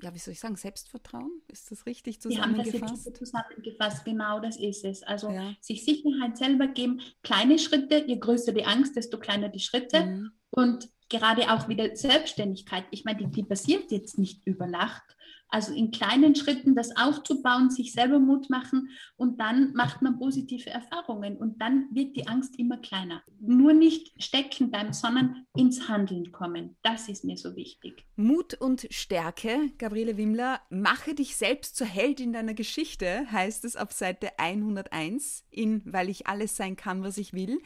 ja, 0.02 0.14
wie 0.14 0.20
soll 0.20 0.34
ich 0.34 0.40
sagen, 0.40 0.56
Selbstvertrauen? 0.56 1.42
Ist 1.48 1.72
das 1.72 1.86
richtig 1.86 2.22
zusammengefasst? 2.22 2.82
Haben 2.82 3.04
das 3.06 3.14
zusammengefasst, 3.14 4.06
genau 4.06 4.40
das 4.40 4.58
ist 4.58 4.86
es. 4.86 5.04
Also 5.04 5.30
ja. 5.30 5.54
sich 5.62 5.84
Sicherheit 5.84 6.38
selber 6.38 6.68
geben, 6.68 7.02
kleine 7.24 7.60
Schritte, 7.60 8.04
je 8.08 8.18
größer 8.18 8.54
die 8.54 8.66
Angst, 8.66 8.96
desto 8.96 9.20
kleiner 9.20 9.50
die 9.50 9.60
Schritte. 9.60 10.06
Mhm. 10.06 10.32
Und 10.52 10.90
gerade 11.10 11.52
auch 11.52 11.68
wieder 11.68 11.96
Selbstständigkeit. 11.96 12.86
Ich 12.92 13.04
meine, 13.04 13.20
die, 13.20 13.28
die 13.28 13.44
passiert 13.44 13.92
jetzt 13.92 14.18
nicht 14.18 14.46
über 14.46 14.68
Nacht, 14.68 15.16
also 15.50 15.74
in 15.74 15.92
kleinen 15.92 16.36
Schritten 16.36 16.76
das 16.76 16.96
aufzubauen, 16.96 17.70
sich 17.70 17.92
selber 17.92 18.20
Mut 18.20 18.50
machen 18.50 18.90
und 19.16 19.40
dann 19.40 19.74
macht 19.74 20.02
man 20.02 20.20
positive 20.20 20.70
Erfahrungen 20.70 21.38
und 21.38 21.62
dann 21.62 21.88
wird 21.92 22.16
die 22.16 22.28
Angst 22.28 22.58
immer 22.58 22.78
kleiner. 22.78 23.24
Nur 23.40 23.74
nicht 23.74 24.12
stecken 24.22 24.70
bleiben, 24.70 24.94
sondern 24.94 25.46
ins 25.56 25.88
Handeln 25.88 26.32
kommen. 26.32 26.78
Das 26.84 27.10
ist 27.10 27.24
mir 27.24 27.38
so 27.38 27.56
wichtig. 27.56 28.06
Mut 28.16 28.54
und 28.54 28.88
Stärke, 28.92 29.72
Gabriele 29.78 30.18
Wimmler, 30.18 30.62
mache 30.70 31.16
dich 31.16 31.36
selbst 31.36 31.76
zur 31.76 31.88
Heldin 31.88 32.34
deiner 32.34 32.54
Geschichte, 32.54 33.32
heißt 33.32 33.66
es 33.66 33.76
auf 33.76 33.92
Seite 33.92 34.38
101 34.38 35.46
in 35.50 35.82
Weil 35.86 36.10
ich 36.10 36.28
alles 36.28 36.56
sein 36.56 36.76
kann, 36.76 37.04
was 37.04 37.18
ich 37.18 37.34
will. 37.34 37.60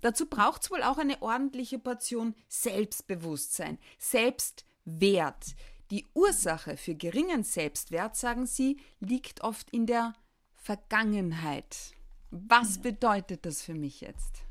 Dazu 0.00 0.26
braucht 0.26 0.62
es 0.62 0.70
wohl 0.70 0.82
auch 0.82 0.98
eine 0.98 1.22
ordentliche 1.22 1.78
Portion 1.78 2.34
Selbstbewusstsein, 2.48 3.78
Selbstwert. 3.98 5.54
Die 5.90 6.04
Ursache 6.14 6.76
für 6.76 6.94
geringen 6.94 7.44
Selbstwert, 7.44 8.14
sagen 8.14 8.46
Sie, 8.46 8.76
liegt 9.00 9.42
oft 9.42 9.70
in 9.70 9.86
der 9.86 10.14
Vergangenheit. 10.54 11.94
Was 12.30 12.78
bedeutet 12.78 13.46
das 13.46 13.62
für 13.62 13.74
mich 13.74 14.02
jetzt? 14.02 14.42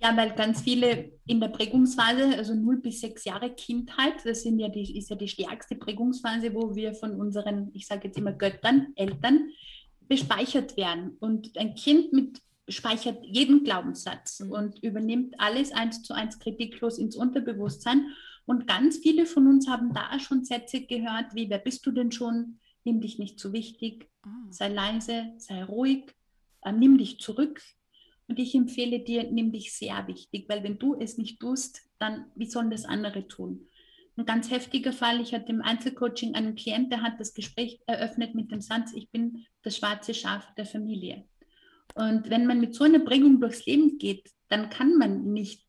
Ja, 0.00 0.16
weil 0.16 0.34
ganz 0.34 0.60
viele 0.60 1.12
in 1.26 1.40
der 1.40 1.48
Prägungsphase, 1.48 2.36
also 2.36 2.54
0 2.54 2.76
bis 2.80 3.00
6 3.00 3.24
Jahre 3.24 3.54
Kindheit, 3.54 4.14
das 4.24 4.42
sind 4.42 4.58
ja 4.58 4.68
die, 4.68 4.96
ist 4.96 5.10
ja 5.10 5.16
die 5.16 5.26
stärkste 5.26 5.74
Prägungsphase, 5.74 6.54
wo 6.54 6.74
wir 6.76 6.94
von 6.94 7.18
unseren, 7.18 7.70
ich 7.74 7.86
sage 7.86 8.08
jetzt 8.08 8.18
immer 8.18 8.32
Göttern, 8.32 8.92
Eltern, 8.94 9.50
bespeichert 10.02 10.76
werden. 10.76 11.16
Und 11.18 11.56
ein 11.56 11.74
Kind 11.74 12.12
mit 12.12 12.40
speichert 12.68 13.24
jeden 13.24 13.64
Glaubenssatz 13.64 14.40
mhm. 14.40 14.52
und 14.52 14.82
übernimmt 14.82 15.34
alles 15.38 15.72
eins 15.72 16.02
zu 16.02 16.14
eins 16.14 16.38
kritiklos 16.38 16.98
ins 16.98 17.16
Unterbewusstsein. 17.16 18.06
Und 18.46 18.66
ganz 18.66 18.98
viele 18.98 19.26
von 19.26 19.46
uns 19.46 19.68
haben 19.68 19.92
da 19.92 20.18
schon 20.18 20.44
Sätze 20.44 20.80
gehört, 20.82 21.34
wie, 21.34 21.50
wer 21.50 21.58
bist 21.58 21.84
du 21.86 21.90
denn 21.90 22.12
schon? 22.12 22.60
Nimm 22.84 23.00
dich 23.00 23.18
nicht 23.18 23.38
zu 23.38 23.52
wichtig, 23.52 24.08
oh. 24.24 24.30
sei 24.50 24.68
leise, 24.68 25.32
sei 25.36 25.64
ruhig, 25.64 26.14
äh, 26.62 26.72
nimm 26.72 26.96
dich 26.96 27.18
zurück. 27.20 27.60
Und 28.26 28.38
ich 28.38 28.54
empfehle 28.54 29.00
dir, 29.00 29.30
nimm 29.30 29.52
dich 29.52 29.72
sehr 29.72 30.06
wichtig, 30.06 30.48
weil 30.48 30.62
wenn 30.62 30.78
du 30.78 30.94
es 30.94 31.16
nicht 31.16 31.40
tust, 31.40 31.82
dann 31.98 32.26
wie 32.34 32.46
sollen 32.46 32.70
das 32.70 32.84
andere 32.84 33.26
tun? 33.26 33.66
Ein 34.16 34.26
ganz 34.26 34.50
heftiger 34.50 34.92
Fall, 34.92 35.20
ich 35.20 35.32
hatte 35.32 35.52
im 35.52 35.62
Einzelcoaching 35.62 36.34
einen 36.34 36.56
Klient, 36.56 36.90
der 36.90 37.02
hat 37.02 37.20
das 37.20 37.34
Gespräch 37.34 37.80
eröffnet 37.86 38.34
mit 38.34 38.50
dem 38.50 38.60
Satz, 38.60 38.92
ich 38.92 39.10
bin 39.10 39.46
das 39.62 39.76
schwarze 39.76 40.12
Schaf 40.12 40.54
der 40.56 40.66
Familie. 40.66 41.24
Und 41.94 42.30
wenn 42.30 42.46
man 42.46 42.60
mit 42.60 42.74
so 42.74 42.84
einer 42.84 43.00
Prägung 43.00 43.40
durchs 43.40 43.66
Leben 43.66 43.98
geht, 43.98 44.30
dann 44.48 44.70
kann 44.70 44.96
man 44.96 45.32
nicht 45.32 45.68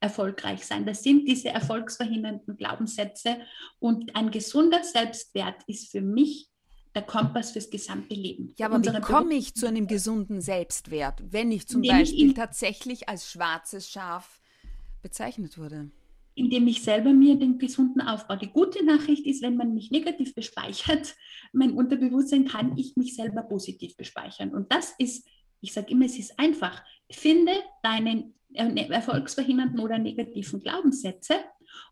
erfolgreich 0.00 0.66
sein. 0.66 0.84
Das 0.84 1.02
sind 1.02 1.26
diese 1.26 1.48
erfolgsverhindernden 1.48 2.56
Glaubenssätze. 2.56 3.38
Und 3.78 4.14
ein 4.14 4.30
gesunder 4.30 4.84
Selbstwert 4.84 5.62
ist 5.66 5.90
für 5.90 6.02
mich 6.02 6.50
der 6.94 7.02
Kompass 7.02 7.52
fürs 7.52 7.70
gesamte 7.70 8.14
Leben. 8.14 8.54
Ja, 8.56 8.66
aber 8.66 8.82
wie 8.84 9.00
komme 9.00 9.34
ich 9.34 9.54
zu 9.54 9.66
einem 9.66 9.86
gesunden 9.86 10.40
Selbstwert, 10.40 11.22
wenn 11.30 11.50
ich 11.50 11.66
zum 11.66 11.82
indem 11.82 11.98
Beispiel 11.98 12.28
ich 12.28 12.34
tatsächlich 12.34 13.08
als 13.08 13.30
schwarzes 13.30 13.90
Schaf 13.90 14.40
bezeichnet 15.02 15.58
wurde? 15.58 15.90
Indem 16.36 16.66
ich 16.66 16.82
selber 16.82 17.12
mir 17.12 17.36
den 17.36 17.58
gesunden 17.58 18.00
aufbaue. 18.00 18.38
Die 18.38 18.50
gute 18.50 18.84
Nachricht 18.84 19.26
ist, 19.26 19.42
wenn 19.42 19.56
man 19.56 19.74
mich 19.74 19.90
negativ 19.90 20.34
bespeichert, 20.34 21.16
mein 21.52 21.72
Unterbewusstsein 21.72 22.46
kann 22.46 22.76
ich 22.76 22.96
mich 22.96 23.16
selber 23.16 23.42
positiv 23.42 23.96
bespeichern. 23.96 24.54
Und 24.54 24.72
das 24.72 24.94
ist, 24.98 25.26
ich 25.60 25.72
sage 25.72 25.90
immer, 25.90 26.06
es 26.06 26.18
ist 26.18 26.38
einfach. 26.38 26.82
Finde 27.10 27.52
deinen 27.82 28.34
äh, 28.54 28.64
ne, 28.64 28.88
erfolgsverhindernden 28.88 29.80
oder 29.80 29.98
negativen 29.98 30.62
Glaubenssätze 30.62 31.34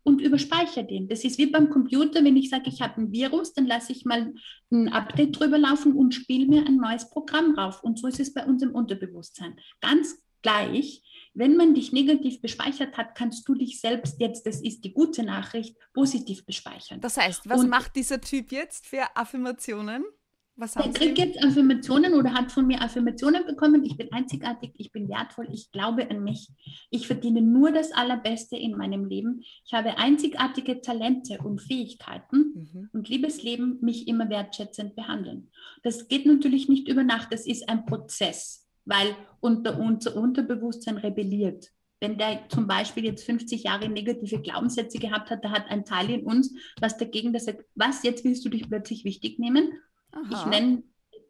und 0.03 0.21
überspeichere 0.21 0.85
den. 0.85 1.07
Das 1.07 1.23
ist 1.23 1.37
wie 1.37 1.47
beim 1.47 1.69
Computer, 1.69 2.23
wenn 2.23 2.37
ich 2.37 2.49
sage, 2.49 2.69
ich 2.69 2.81
habe 2.81 3.01
ein 3.01 3.11
Virus, 3.11 3.53
dann 3.53 3.65
lasse 3.65 3.91
ich 3.91 4.05
mal 4.05 4.33
ein 4.71 4.89
Update 4.89 5.39
drüber 5.39 5.57
laufen 5.57 5.93
und 5.93 6.13
spiele 6.13 6.47
mir 6.47 6.65
ein 6.65 6.77
neues 6.77 7.09
Programm 7.09 7.55
rauf. 7.55 7.83
Und 7.83 7.99
so 7.99 8.07
ist 8.07 8.19
es 8.19 8.33
bei 8.33 8.45
uns 8.45 8.63
im 8.63 8.73
Unterbewusstsein. 8.73 9.59
Ganz 9.81 10.17
gleich, 10.41 11.01
wenn 11.33 11.55
man 11.55 11.73
dich 11.73 11.91
negativ 11.91 12.41
bespeichert 12.41 12.97
hat, 12.97 13.15
kannst 13.15 13.47
du 13.47 13.55
dich 13.55 13.79
selbst 13.79 14.19
jetzt, 14.19 14.45
das 14.45 14.61
ist 14.61 14.83
die 14.83 14.93
gute 14.93 15.23
Nachricht, 15.23 15.75
positiv 15.93 16.45
bespeichern. 16.45 17.01
Das 17.01 17.17
heißt, 17.17 17.49
was 17.49 17.61
und 17.61 17.69
macht 17.69 17.95
dieser 17.95 18.21
Typ 18.21 18.51
jetzt 18.51 18.85
für 18.85 19.15
Affirmationen? 19.15 20.03
Was 20.55 20.75
er 20.75 20.91
kriegt 20.93 21.17
jetzt 21.17 21.43
Affirmationen 21.43 22.13
oder 22.13 22.33
hat 22.33 22.51
von 22.51 22.67
mir 22.67 22.79
Affirmationen 22.79 23.43
bekommen. 23.45 23.83
Ich 23.83 23.97
bin 23.97 24.11
einzigartig, 24.11 24.73
ich 24.77 24.91
bin 24.91 25.09
wertvoll, 25.09 25.47
ich 25.51 25.71
glaube 25.71 26.09
an 26.11 26.23
mich. 26.23 26.49
Ich 26.91 27.07
verdiene 27.07 27.41
nur 27.41 27.71
das 27.71 27.91
Allerbeste 27.91 28.55
in 28.55 28.77
meinem 28.77 29.05
Leben. 29.05 29.41
Ich 29.65 29.73
habe 29.73 29.97
einzigartige 29.97 30.81
Talente 30.81 31.39
und 31.39 31.59
Fähigkeiten 31.59 32.53
mhm. 32.53 32.89
und 32.93 33.09
liebes 33.09 33.41
Leben, 33.41 33.79
mich 33.81 34.07
immer 34.07 34.29
wertschätzend 34.29 34.95
behandeln. 34.95 35.49
Das 35.81 36.07
geht 36.07 36.27
natürlich 36.27 36.69
nicht 36.69 36.87
über 36.87 37.03
Nacht, 37.03 37.33
das 37.33 37.47
ist 37.47 37.67
ein 37.67 37.87
Prozess, 37.87 38.67
weil 38.85 39.15
unter 39.39 39.79
unser 39.79 40.15
Unterbewusstsein 40.15 40.97
rebelliert. 40.97 41.71
Wenn 41.99 42.19
der 42.19 42.47
zum 42.49 42.67
Beispiel 42.67 43.05
jetzt 43.05 43.23
50 43.23 43.63
Jahre 43.63 43.89
negative 43.89 44.39
Glaubenssätze 44.41 44.99
gehabt 44.99 45.31
hat, 45.31 45.43
da 45.43 45.51
hat 45.51 45.71
ein 45.71 45.85
Teil 45.85 46.11
in 46.11 46.25
uns 46.25 46.53
was 46.79 46.97
dagegen, 46.97 47.33
dass 47.33 47.45
sagt, 47.45 47.65
was, 47.73 48.03
jetzt 48.03 48.23
willst 48.23 48.45
du 48.45 48.49
dich 48.49 48.69
plötzlich 48.69 49.03
wichtig 49.03 49.39
nehmen? 49.39 49.71
Aha. 50.13 50.23
Ich 50.31 50.45
nenne 50.45 50.83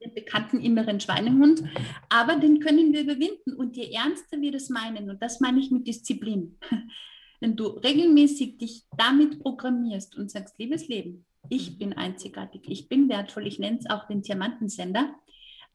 den 0.03 0.13
bekannten 0.13 0.59
inneren 0.59 0.99
Schweinehund, 0.99 1.63
aber 2.09 2.35
den 2.35 2.59
können 2.59 2.93
wir 2.93 3.01
überwinden. 3.01 3.53
Und 3.53 3.75
je 3.75 3.91
ernster 3.91 4.39
wir 4.41 4.51
das 4.51 4.69
meinen, 4.69 5.09
und 5.09 5.21
das 5.21 5.39
meine 5.39 5.59
ich 5.59 5.71
mit 5.71 5.87
Disziplin, 5.87 6.57
wenn 7.39 7.55
du 7.55 7.67
regelmäßig 7.67 8.57
dich 8.57 8.83
damit 8.97 9.39
programmierst 9.39 10.15
und 10.17 10.31
sagst, 10.31 10.57
liebes 10.59 10.87
Leben, 10.87 11.25
ich 11.49 11.77
bin 11.77 11.93
einzigartig, 11.93 12.63
ich 12.67 12.87
bin 12.87 13.09
wertvoll, 13.09 13.47
ich 13.47 13.59
nenne 13.59 13.79
es 13.79 13.89
auch 13.89 14.07
den 14.07 14.21
Diamantensender, 14.21 15.13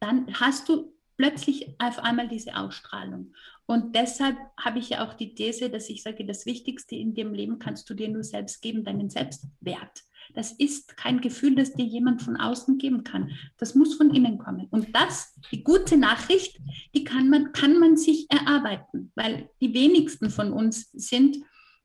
dann 0.01 0.27
hast 0.35 0.69
du 0.69 0.93
plötzlich 1.17 1.75
auf 1.79 1.99
einmal 1.99 2.29
diese 2.29 2.57
Ausstrahlung. 2.57 3.35
Und 3.67 3.95
deshalb 3.95 4.39
habe 4.57 4.79
ich 4.79 4.91
ja 4.91 5.07
auch 5.07 5.13
die 5.13 5.35
These, 5.35 5.69
dass 5.69 5.91
ich 5.91 6.03
sage, 6.03 6.25
das 6.25 6.47
Wichtigste 6.47 6.95
in 6.97 7.15
dem 7.15 7.35
Leben 7.35 7.59
kannst 7.59 7.91
du 7.91 7.95
dir 7.95 8.09
nur 8.09 8.25
selbst 8.25 8.63
geben, 8.63 8.85
deinen 8.85 9.11
Selbstwert. 9.11 10.05
Das 10.35 10.53
ist 10.53 10.97
kein 10.97 11.21
Gefühl, 11.21 11.55
das 11.55 11.73
dir 11.73 11.85
jemand 11.85 12.23
von 12.23 12.37
außen 12.37 12.79
geben 12.79 13.05
kann. 13.05 13.31
Das 13.59 13.75
muss 13.75 13.95
von 13.95 14.15
innen 14.15 14.39
kommen. 14.39 14.67
Und 14.71 14.95
das, 14.95 15.35
die 15.51 15.65
gute 15.65 15.97
Nachricht, 15.97 16.59
die 16.95 17.05
kann 17.05 17.29
man, 17.29 17.53
kann 17.53 17.79
man 17.79 17.97
sich 17.97 18.27
erarbeiten, 18.31 19.13
weil 19.15 19.51
die 19.61 19.75
wenigsten 19.75 20.31
von 20.31 20.53
uns 20.53 20.91
sind 20.93 21.39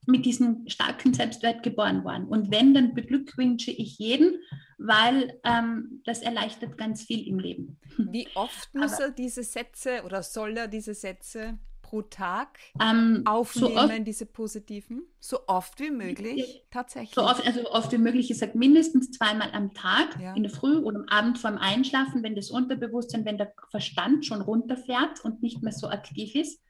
mit 0.06 0.26
diesem 0.26 0.68
starken 0.68 1.14
Selbstwert 1.14 1.64
geboren 1.64 2.04
worden. 2.04 2.26
Und 2.28 2.52
wenn, 2.52 2.74
dann 2.74 2.94
beglückwünsche 2.94 3.72
ich 3.72 3.98
jeden, 3.98 4.36
weil 4.78 5.40
ähm, 5.44 6.02
das 6.04 6.22
erleichtert 6.22 6.78
ganz 6.78 7.04
viel 7.04 7.26
im 7.28 7.40
Leben. 7.40 7.80
Wie 7.98 8.28
oft 8.36 8.70
muss 8.74 8.94
Aber, 8.94 9.06
er 9.06 9.12
diese 9.12 9.44
Sätze 9.44 10.04
oder 10.06 10.22
soll 10.24 10.58
er 10.58 10.68
diese 10.68 10.94
Sätze 10.94 11.58
pro 11.94 12.02
Tag 12.02 12.58
ähm, 12.82 13.22
aufnehmen, 13.26 13.76
so 13.76 13.80
oft, 13.80 14.08
diese 14.08 14.26
positiven? 14.26 15.04
So 15.20 15.38
oft 15.46 15.80
wie 15.80 15.92
möglich, 15.92 16.66
tatsächlich. 16.72 17.14
So 17.14 17.22
oft, 17.22 17.46
also 17.46 17.70
oft 17.70 17.92
wie 17.92 18.00
möglich, 18.00 18.32
ich 18.32 18.40
sage 18.40 18.58
mindestens 18.58 19.12
zweimal 19.12 19.52
am 19.52 19.76
Tag, 19.76 20.20
ja. 20.20 20.34
in 20.34 20.42
der 20.42 20.52
Früh 20.52 20.78
oder 20.78 20.98
am 21.02 21.08
Abend 21.08 21.38
vorm 21.38 21.60
Einschlafen, 21.60 22.24
wenn 22.24 22.36
das 22.36 22.50
Unterbewusstsein, 22.50 23.26
wenn 23.26 23.38
der 23.38 23.54
Verstand 23.70 24.26
schon 24.26 24.42
runterfährt 24.42 25.24
und 25.24 25.44
nicht 25.44 25.62
mehr 25.62 25.72
so 25.72 25.88
aktiv 25.88 26.34
ist. 26.34 26.64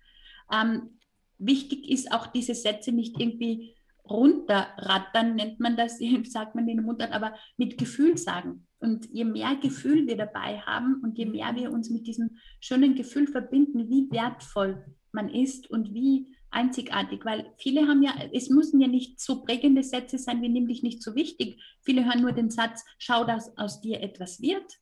Ähm, 0.52 1.00
wichtig 1.38 1.90
ist 1.90 2.12
auch 2.12 2.28
diese 2.28 2.54
Sätze 2.54 2.92
nicht 2.92 3.18
irgendwie 3.18 3.78
runterrattern, 4.04 5.36
nennt 5.36 5.62
man 5.62 5.78
das, 5.78 6.00
sagt 6.26 6.54
man 6.54 6.68
in 6.68 6.78
den 6.78 6.86
Mund, 6.86 7.02
aber 7.02 7.34
mit 7.56 7.78
Gefühl 7.78 8.18
sagen. 8.18 8.68
Und 8.80 9.06
je 9.10 9.24
mehr 9.24 9.56
Gefühl 9.56 10.06
wir 10.06 10.18
dabei 10.18 10.60
haben 10.60 11.00
und 11.02 11.18
je 11.18 11.28
mehr 11.28 11.56
wir 11.56 11.72
uns 11.72 11.90
mit 11.90 12.08
diesem 12.08 12.32
schönen 12.60 12.96
Gefühl 12.96 13.28
verbinden, 13.28 13.90
wie 13.90 14.12
wertvoll 14.12 14.84
man 15.14 15.30
ist 15.30 15.70
und 15.70 15.94
wie 15.94 16.28
einzigartig, 16.52 17.26
weil 17.26 17.52
viele 17.58 17.88
haben 17.88 18.04
ja, 18.04 18.14
es 18.32 18.50
müssen 18.50 18.80
ja 18.80 18.88
nicht 18.88 19.20
so 19.20 19.42
prägende 19.42 19.84
Sätze 19.84 20.18
sein, 20.18 20.42
wie 20.42 20.50
nimm 20.50 20.68
dich 20.68 20.84
nicht 20.84 21.02
so 21.02 21.16
wichtig. 21.16 21.62
Viele 21.82 22.06
hören 22.06 22.22
nur 22.22 22.32
den 22.32 22.50
Satz, 22.50 22.86
schau, 23.00 23.24
dass 23.24 23.58
aus 23.58 23.82
dir 23.82 24.02
etwas 24.02 24.42
wird. 24.42 24.80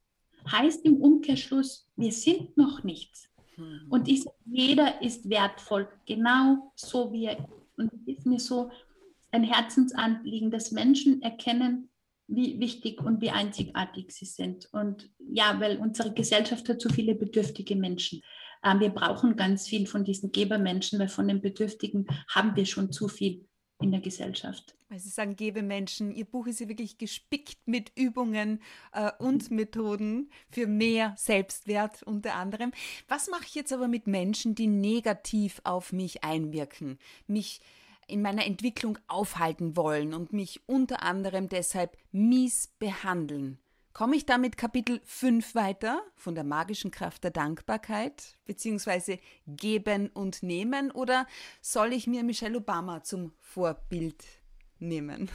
Heißt 0.51 0.85
im 0.85 0.97
Umkehrschluss, 0.97 1.89
wir 1.95 2.11
sind 2.11 2.57
noch 2.57 2.83
nichts. 2.83 3.29
Mhm. 3.57 3.87
Und 3.89 4.07
ich, 4.07 4.25
jeder 4.45 5.01
ist 5.01 5.29
wertvoll, 5.29 5.87
genau 6.05 6.71
so 6.75 7.11
wie 7.13 7.25
er. 7.25 7.47
Und 7.77 7.91
es 7.93 8.17
ist 8.17 8.25
mir 8.25 8.39
so 8.39 8.69
ein 9.31 9.43
Herzensanliegen, 9.43 10.51
dass 10.51 10.71
Menschen 10.71 11.21
erkennen, 11.21 11.89
wie 12.27 12.59
wichtig 12.59 13.01
und 13.01 13.21
wie 13.21 13.29
einzigartig 13.29 14.11
sie 14.11 14.25
sind. 14.25 14.69
Und 14.71 15.09
ja, 15.19 15.59
weil 15.59 15.77
unsere 15.77 16.13
Gesellschaft 16.13 16.67
hat 16.69 16.81
so 16.81 16.89
viele 16.89 17.15
bedürftige 17.15 17.75
Menschen. 17.75 18.21
Ähm, 18.63 18.79
wir 18.79 18.89
brauchen 18.89 19.35
ganz 19.35 19.67
viel 19.67 19.87
von 19.87 20.03
diesen 20.03 20.31
Gebermenschen, 20.31 20.99
weil 20.99 21.09
von 21.09 21.27
den 21.27 21.41
Bedürftigen 21.41 22.07
haben 22.27 22.55
wir 22.55 22.65
schon 22.65 22.91
zu 22.91 23.07
viel 23.07 23.47
in 23.81 23.91
der 23.91 24.01
Gesellschaft. 24.01 24.75
Weil 24.89 24.99
Sie 24.99 25.09
sagen, 25.09 25.35
gebe 25.35 25.63
Menschen, 25.63 26.11
Ihr 26.11 26.25
Buch 26.25 26.47
ist 26.47 26.59
ja 26.59 26.67
wirklich 26.67 26.97
gespickt 26.97 27.57
mit 27.65 27.91
Übungen 27.95 28.61
äh, 28.91 29.11
und 29.19 29.49
Methoden 29.49 30.29
für 30.49 30.67
mehr 30.67 31.15
Selbstwert 31.17 32.03
unter 32.03 32.35
anderem. 32.35 32.71
Was 33.07 33.29
mache 33.29 33.45
ich 33.45 33.55
jetzt 33.55 33.73
aber 33.73 33.87
mit 33.87 34.07
Menschen, 34.07 34.53
die 34.53 34.67
negativ 34.67 35.61
auf 35.63 35.93
mich 35.93 36.23
einwirken, 36.23 36.99
mich 37.27 37.61
in 38.07 38.21
meiner 38.21 38.45
Entwicklung 38.45 38.97
aufhalten 39.07 39.77
wollen 39.77 40.13
und 40.13 40.33
mich 40.33 40.61
unter 40.67 41.03
anderem 41.03 41.49
deshalb 41.49 41.97
mies 42.11 42.73
behandeln? 42.77 43.60
Komme 43.93 44.15
ich 44.15 44.25
damit 44.25 44.55
Kapitel 44.55 45.01
5 45.03 45.53
weiter 45.53 46.01
von 46.15 46.33
der 46.33 46.45
magischen 46.45 46.91
Kraft 46.91 47.25
der 47.25 47.31
Dankbarkeit 47.31 48.37
beziehungsweise 48.45 49.19
Geben 49.47 50.07
und 50.07 50.43
Nehmen 50.43 50.91
oder 50.91 51.27
soll 51.61 51.91
ich 51.91 52.07
mir 52.07 52.23
Michelle 52.23 52.57
Obama 52.57 53.03
zum 53.03 53.33
Vorbild 53.39 54.23
nehmen? 54.79 55.29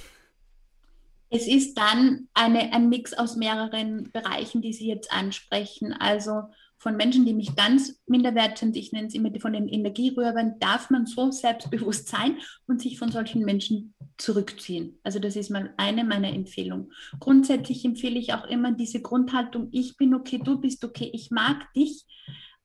Es 1.29 1.47
ist 1.47 1.77
dann 1.77 2.29
eine, 2.33 2.73
ein 2.73 2.89
Mix 2.89 3.13
aus 3.13 3.37
mehreren 3.37 4.11
Bereichen, 4.13 4.63
die 4.63 4.73
Sie 4.73 4.87
jetzt 4.87 5.13
ansprechen. 5.13 5.93
Also 5.93 6.45
von 6.79 6.97
Menschen, 6.97 7.25
die 7.25 7.35
mich 7.35 7.57
ganz 7.57 8.01
minderwert 8.07 8.59
sind, 8.59 8.77
ich 8.77 8.93
nenne 8.93 9.09
es 9.09 9.15
immer 9.15 9.31
von 9.41 9.53
den 9.53 9.69
Energierührern, 9.69 10.59
darf 10.61 10.91
man 10.91 11.07
so 11.07 11.31
selbstbewusst 11.31 12.09
sein 12.09 12.39
und 12.67 12.83
sich 12.83 12.99
von 12.99 13.11
solchen 13.11 13.45
Menschen 13.45 13.95
zurückziehen. 14.19 14.99
Also 15.03 15.19
das 15.19 15.37
ist 15.37 15.51
mal 15.51 15.73
eine 15.77 16.05
meiner 16.05 16.33
Empfehlungen. 16.33 16.93
Grundsätzlich 17.19 17.85
empfehle 17.85 18.19
ich 18.19 18.35
auch 18.35 18.47
immer 18.47 18.73
diese 18.73 19.01
Grundhaltung, 19.01 19.69
ich 19.73 19.97
bin 19.97 20.15
okay, 20.15 20.41
du 20.43 20.59
bist 20.59 20.85
okay, 20.85 21.11
ich 21.13 21.31
mag 21.31 21.73
dich, 21.75 22.05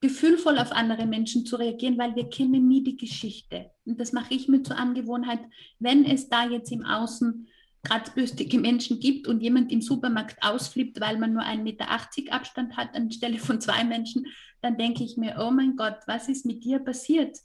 gefühlvoll 0.01 0.57
auf 0.57 0.71
andere 0.71 1.05
Menschen 1.05 1.45
zu 1.45 1.55
reagieren, 1.55 1.97
weil 1.97 2.15
wir 2.15 2.27
kennen 2.27 2.67
nie 2.67 2.83
die 2.83 2.97
Geschichte. 2.97 3.69
Und 3.85 3.99
das 3.99 4.13
mache 4.13 4.33
ich 4.33 4.47
mir 4.47 4.63
zur 4.63 4.77
Angewohnheit, 4.77 5.39
wenn 5.79 6.05
es 6.05 6.27
da 6.27 6.49
jetzt 6.49 6.71
im 6.71 6.83
Außen 6.83 7.47
kratzbürstige 7.83 8.59
Menschen 8.59 8.99
gibt 8.99 9.27
und 9.27 9.41
jemand 9.41 9.71
im 9.71 9.81
Supermarkt 9.81 10.41
ausflippt, 10.43 11.01
weil 11.01 11.17
man 11.17 11.33
nur 11.33 11.43
1,80 11.43 11.61
Meter 11.61 11.89
Abstand 11.89 12.77
hat 12.77 12.95
anstelle 12.95 13.39
von 13.39 13.59
zwei 13.59 13.83
Menschen, 13.83 14.27
dann 14.61 14.77
denke 14.77 15.03
ich 15.03 15.17
mir, 15.17 15.37
oh 15.39 15.51
mein 15.51 15.75
Gott, 15.75 15.97
was 16.05 16.29
ist 16.29 16.45
mit 16.45 16.63
dir 16.63 16.79
passiert? 16.79 17.37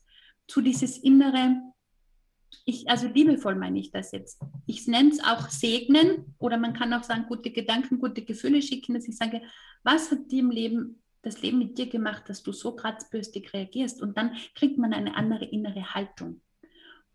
Zu 0.47 0.61
dieses 0.61 0.99
innere, 0.99 1.57
ich, 2.65 2.89
also 2.89 3.09
liebevoll 3.09 3.55
meine 3.55 3.79
ich 3.79 3.91
das 3.91 4.13
jetzt. 4.13 4.41
Ich 4.67 4.87
nenne 4.87 5.11
es 5.11 5.21
auch 5.21 5.49
segnen 5.49 6.35
oder 6.39 6.59
man 6.59 6.75
kann 6.75 6.93
auch 6.93 7.03
sagen, 7.03 7.27
gute 7.29 7.51
Gedanken, 7.51 7.99
gute 7.99 8.23
Gefühle 8.23 8.61
schicken, 8.61 8.95
dass 8.95 9.09
ich 9.09 9.17
sage, 9.17 9.43
was 9.83 10.11
hat 10.11 10.31
dir 10.31 10.41
im 10.41 10.51
Leben, 10.51 11.03
das 11.23 11.41
Leben 11.43 11.59
mit 11.59 11.79
dir 11.79 11.89
gemacht, 11.89 12.29
dass 12.29 12.43
du 12.43 12.53
so 12.53 12.77
kratzbürstig 12.77 13.53
reagierst? 13.55 14.03
Und 14.03 14.19
dann 14.19 14.37
kriegt 14.55 14.79
man 14.79 14.93
eine 14.93 15.17
andere 15.17 15.47
innere 15.47 15.95
Haltung. 15.95 16.43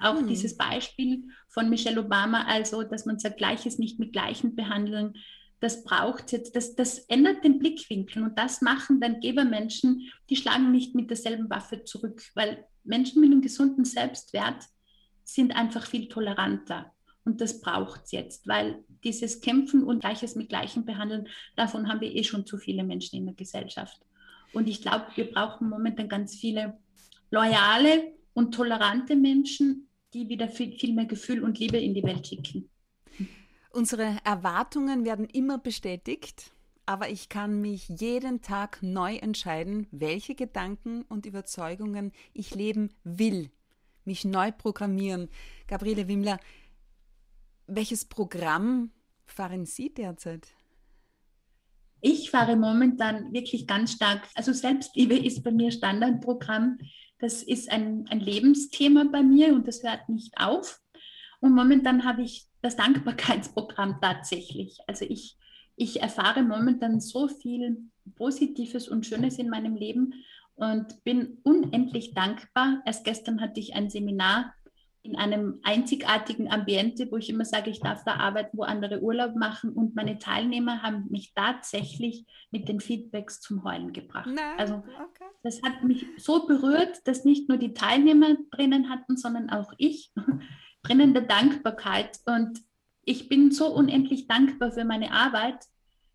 Auch 0.02 0.22
mhm. 0.22 0.28
dieses 0.28 0.58
Beispiel 0.58 1.24
von 1.48 1.70
Michelle 1.70 2.02
Obama, 2.02 2.44
also 2.46 2.84
dass 2.84 3.06
man 3.06 3.20
sagt, 3.20 3.38
Gleiches 3.38 3.78
nicht 3.78 4.00
mit 4.00 4.14
Gleichen 4.14 4.56
behandeln, 4.56 5.14
das 5.60 5.84
braucht 5.84 6.32
jetzt, 6.32 6.56
das, 6.56 6.76
das 6.76 7.00
ändert 7.00 7.44
den 7.44 7.60
Blickwinkel 7.60 8.24
und 8.24 8.38
das 8.38 8.62
machen 8.62 9.00
dann 9.00 9.20
Gebermenschen, 9.20 10.12
die 10.30 10.36
schlagen 10.36 10.72
nicht 10.72 10.96
mit 10.96 11.10
derselben 11.10 11.50
Waffe 11.50 11.84
zurück, 11.84 12.24
weil 12.34 12.66
Menschen 12.84 13.22
mit 13.22 13.32
einem 13.32 13.42
gesunden 13.42 13.86
Selbstwert 13.86 14.66
sind 15.24 15.56
einfach 15.56 15.86
viel 15.86 16.10
toleranter. 16.10 16.92
Und 17.24 17.40
das 17.42 17.62
braucht 17.62 18.06
es 18.06 18.12
jetzt, 18.12 18.48
weil 18.48 18.84
dieses 19.04 19.42
Kämpfen 19.42 19.84
und 19.84 20.00
Gleiches 20.00 20.36
mit 20.36 20.50
Gleichen 20.50 20.84
behandeln, 20.84 21.28
davon 21.56 21.88
haben 21.88 22.02
wir 22.02 22.14
eh 22.14 22.24
schon 22.24 22.48
zu 22.48 22.58
viele 22.58 22.84
Menschen 22.84 23.18
in 23.18 23.26
der 23.28 23.36
Gesellschaft. 23.36 24.02
Und 24.54 24.68
ich 24.68 24.82
glaube, 24.82 25.06
wir 25.14 25.32
brauchen 25.32 25.70
momentan 25.70 26.10
ganz 26.10 26.36
viele 26.36 26.80
loyale 27.30 28.14
und 28.34 28.54
tolerante 28.56 29.16
Menschen, 29.16 29.88
die 30.14 30.28
wieder 30.28 30.50
viel, 30.50 30.78
viel 30.78 30.94
mehr 30.94 31.06
Gefühl 31.06 31.44
und 31.44 31.60
Liebe 31.60 31.78
in 31.78 31.94
die 31.94 32.04
Welt 32.04 32.28
schicken. 32.28 32.70
Unsere 33.72 34.18
Erwartungen 34.26 35.06
werden 35.06 35.26
immer 35.26 35.58
bestätigt, 35.58 36.52
aber 36.86 37.10
ich 37.10 37.30
kann 37.30 37.62
mich 37.62 37.88
jeden 37.88 38.42
Tag 38.42 38.80
neu 38.82 39.16
entscheiden, 39.16 39.88
welche 39.92 40.36
Gedanken 40.36 41.04
und 41.04 41.26
Überzeugungen 41.26 42.12
ich 42.34 42.54
leben 42.54 42.90
will, 43.04 43.50
mich 44.04 44.26
neu 44.26 44.52
programmieren. 44.52 45.30
Gabriele 45.68 46.08
Wimmler, 46.10 46.40
welches 47.68 48.04
Programm 48.06 48.92
fahren 49.26 49.66
Sie 49.66 49.94
derzeit? 49.94 50.50
Ich 52.02 52.32
fahre 52.32 52.58
momentan 52.58 53.32
wirklich 53.32 53.68
ganz 53.68 53.94
stark, 53.94 54.28
also 54.36 54.52
Selbstliebe 54.52 55.16
ist 55.16 55.44
bei 55.44 55.52
mir 55.52 55.72
Standardprogramm. 55.72 56.80
Das 57.22 57.44
ist 57.44 57.72
ein, 57.72 58.08
ein 58.10 58.20
Lebensthema 58.20 59.06
bei 59.12 59.22
mir 59.22 59.54
und 59.54 59.68
das 59.68 59.84
hört 59.84 60.10
nicht 60.10 60.38
auf. 60.38 60.82
Und 61.40 61.54
momentan 61.54 62.04
habe 62.04 62.24
ich 62.24 62.48
das 62.62 62.76
Dankbarkeitsprogramm 62.76 64.00
tatsächlich. 64.02 64.80
Also 64.88 65.06
ich, 65.06 65.38
ich 65.76 66.02
erfahre 66.02 66.42
momentan 66.44 67.00
so 67.00 67.28
viel 67.28 67.78
Positives 68.16 68.88
und 68.88 69.06
Schönes 69.06 69.38
in 69.38 69.50
meinem 69.50 69.76
Leben 69.76 70.14
und 70.56 71.04
bin 71.04 71.38
unendlich 71.44 72.14
dankbar. 72.14 72.82
Erst 72.86 73.06
gestern 73.06 73.40
hatte 73.40 73.60
ich 73.60 73.76
ein 73.76 73.90
Seminar 73.90 74.54
in 75.04 75.16
einem 75.16 75.60
einzigartigen 75.64 76.52
Ambiente, 76.52 77.12
wo 77.12 77.18
ich 77.18 77.30
immer 77.30 77.46
sage, 77.46 77.72
ich 77.72 77.80
darf 77.80 78.04
da 78.04 78.16
arbeiten, 78.16 78.58
wo 78.58 78.64
andere 78.64 79.02
Urlaub 79.02 79.36
machen. 79.36 79.72
Und 79.74 79.96
meine 79.96 80.20
Teilnehmer 80.20 80.84
haben 80.84 81.08
mich 81.10 81.34
tatsächlich 81.34 82.26
mit 82.52 82.70
den 82.70 82.80
Feedbacks 82.80 83.42
zum 83.42 83.64
Heulen 83.64 83.94
gebracht. 83.94 84.30
Nein, 84.32 84.60
also 84.60 84.76
okay. 84.76 85.26
das 85.44 85.62
hat 85.64 85.84
mich 85.84 86.06
so 86.18 86.46
berührt, 86.46 87.00
dass 87.06 87.26
nicht 87.26 87.50
nur 87.50 87.58
die 87.58 87.74
Teilnehmer 87.74 88.36
drinnen 88.52 88.90
hatten, 88.90 89.18
sondern 89.18 89.50
auch 89.50 89.74
ich 89.78 90.12
drinnen 90.84 91.14
der 91.14 91.24
Dankbarkeit. 91.24 92.20
Und 92.26 92.62
ich 93.04 93.28
bin 93.28 93.52
so 93.52 93.74
unendlich 93.74 94.28
dankbar 94.28 94.72
für 94.72 94.86
meine 94.86 95.12
Arbeit, 95.12 95.66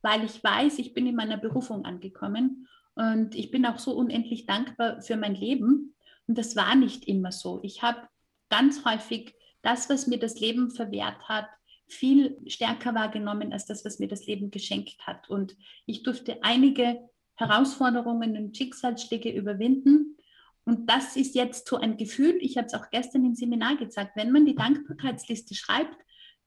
weil 0.02 0.22
ich 0.24 0.42
weiß, 0.44 0.78
ich 0.78 0.94
bin 0.94 1.06
in 1.08 1.16
meiner 1.16 1.38
Berufung 1.38 1.84
angekommen. 1.84 2.68
Und 2.94 3.34
ich 3.34 3.50
bin 3.50 3.66
auch 3.66 3.80
so 3.80 3.96
unendlich 3.96 4.46
dankbar 4.46 5.02
für 5.02 5.16
mein 5.16 5.34
Leben. 5.34 5.94
Und 6.28 6.38
das 6.38 6.54
war 6.54 6.76
nicht 6.76 7.08
immer 7.08 7.32
so. 7.32 7.60
Ich 7.64 7.82
habe 7.82 8.08
ganz 8.48 8.84
häufig 8.84 9.34
das, 9.62 9.88
was 9.90 10.06
mir 10.06 10.18
das 10.18 10.38
Leben 10.40 10.70
verwehrt 10.70 11.28
hat, 11.28 11.46
viel 11.88 12.36
stärker 12.46 12.94
wahrgenommen 12.94 13.52
als 13.52 13.66
das, 13.66 13.84
was 13.84 13.98
mir 13.98 14.08
das 14.08 14.26
Leben 14.26 14.50
geschenkt 14.50 15.06
hat. 15.06 15.28
Und 15.28 15.56
ich 15.86 16.02
durfte 16.02 16.42
einige 16.42 17.08
Herausforderungen 17.36 18.36
und 18.36 18.56
Schicksalsschläge 18.56 19.30
überwinden. 19.30 20.16
Und 20.64 20.90
das 20.90 21.16
ist 21.16 21.34
jetzt 21.34 21.68
so 21.68 21.76
ein 21.76 21.96
Gefühl, 21.96 22.38
ich 22.40 22.56
habe 22.56 22.66
es 22.66 22.74
auch 22.74 22.90
gestern 22.90 23.24
im 23.24 23.34
Seminar 23.34 23.76
gesagt, 23.76 24.16
wenn 24.16 24.32
man 24.32 24.46
die 24.46 24.56
Dankbarkeitsliste 24.56 25.54
schreibt, 25.54 25.96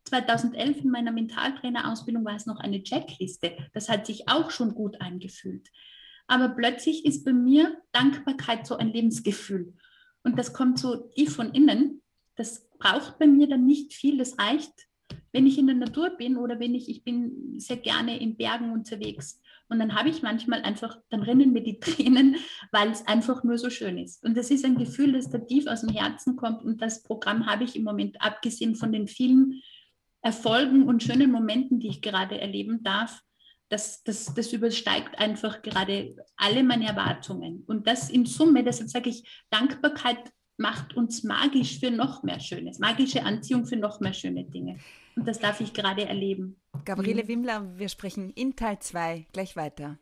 2011 0.06 0.84
in 0.84 0.92
meiner 0.92 1.12
Mentaltrainerausbildung 1.12 2.26
war 2.26 2.36
es 2.36 2.46
noch 2.46 2.60
eine 2.60 2.84
Checkliste. 2.84 3.56
Das 3.74 3.90
hat 3.90 4.06
sich 4.06 4.28
auch 4.28 4.50
schon 4.50 4.74
gut 4.74 5.00
eingefühlt. 5.02 5.70
Aber 6.28 6.50
plötzlich 6.50 7.06
ist 7.06 7.26
bei 7.26 7.34
mir 7.34 7.82
Dankbarkeit 7.92 8.66
so 8.66 8.78
ein 8.78 8.92
Lebensgefühl. 8.92 9.74
Und 10.24 10.38
das 10.38 10.54
kommt 10.54 10.80
so 10.80 10.96
tief 10.96 11.36
von 11.36 11.54
innen. 11.54 12.02
Das 12.36 12.70
braucht 12.78 13.20
bei 13.20 13.28
mir 13.28 13.48
dann 13.48 13.66
nicht 13.66 13.94
viel. 13.94 14.18
Das 14.18 14.38
reicht, 14.38 14.88
wenn 15.32 15.46
ich 15.46 15.58
in 15.58 15.68
der 15.68 15.76
Natur 15.76 16.12
bin 16.12 16.38
oder 16.38 16.60
wenn 16.60 16.74
ich, 16.74 16.90
ich 16.90 17.04
bin 17.04 17.60
sehr 17.60 17.78
gerne 17.78 18.20
in 18.20 18.36
Bergen 18.36 18.72
unterwegs. 18.72 19.42
Und 19.70 19.80
dann 19.80 19.94
habe 19.94 20.10
ich 20.10 20.24
manchmal 20.24 20.64
einfach, 20.64 20.98
dann 21.10 21.22
rennen 21.22 21.54
mir 21.54 21.62
die 21.62 21.80
Tränen, 21.80 22.36
weil 22.72 22.90
es 22.90 23.06
einfach 23.08 23.44
nur 23.44 23.58
so 23.58 23.70
schön 23.70 23.98
ist. 23.98 24.24
Und 24.24 24.36
das 24.36 24.50
ist 24.50 24.66
ein 24.66 24.78
Gefühl, 24.78 25.14
das 25.14 25.30
da 25.30 25.38
tief 25.38 25.68
aus 25.68 25.82
dem 25.82 25.90
Herzen 25.90 26.36
kommt. 26.36 26.64
Und 26.64 26.82
das 26.82 27.04
Programm 27.04 27.46
habe 27.46 27.64
ich 27.64 27.76
im 27.76 27.84
Moment, 27.84 28.22
abgesehen 28.22 28.76
von 28.76 28.92
den 28.92 29.08
vielen 29.08 29.62
Erfolgen 30.22 30.84
und 30.84 31.04
schönen 31.04 31.32
Momenten, 31.32 31.80
die 31.80 31.88
ich 31.88 32.02
gerade 32.02 32.42
erleben 32.42 32.84
darf, 32.84 33.22
das, 33.70 34.04
das, 34.04 34.34
das 34.34 34.52
übersteigt 34.52 35.18
einfach 35.20 35.62
gerade 35.62 36.16
alle 36.38 36.64
meine 36.64 36.88
Erwartungen. 36.88 37.64
Und 37.68 37.88
das 37.88 38.10
in 38.10 38.26
Summe, 38.26 38.64
deshalb 38.64 38.90
sage 38.90 39.10
ich, 39.10 39.24
Dankbarkeit 39.50 40.32
macht 40.58 40.96
uns 40.96 41.24
magisch 41.24 41.80
für 41.80 41.92
noch 41.92 42.24
mehr 42.24 42.40
Schönes, 42.40 42.80
magische 42.80 43.24
Anziehung 43.24 43.66
für 43.66 43.78
noch 43.78 44.00
mehr 44.02 44.14
schöne 44.14 44.44
Dinge. 44.44 44.78
Und 45.16 45.28
das 45.28 45.40
darf 45.40 45.62
ich 45.62 45.74
gerade 45.74 46.06
erleben. 46.06 46.60
Gabriele 46.86 47.24
mhm. 47.24 47.28
Wimmler, 47.28 47.78
wir 47.78 47.90
sprechen 47.90 48.32
in 48.32 48.56
Teil 48.56 48.80
2 48.80 49.28
gleich 49.32 49.56
weiter. 49.56 50.00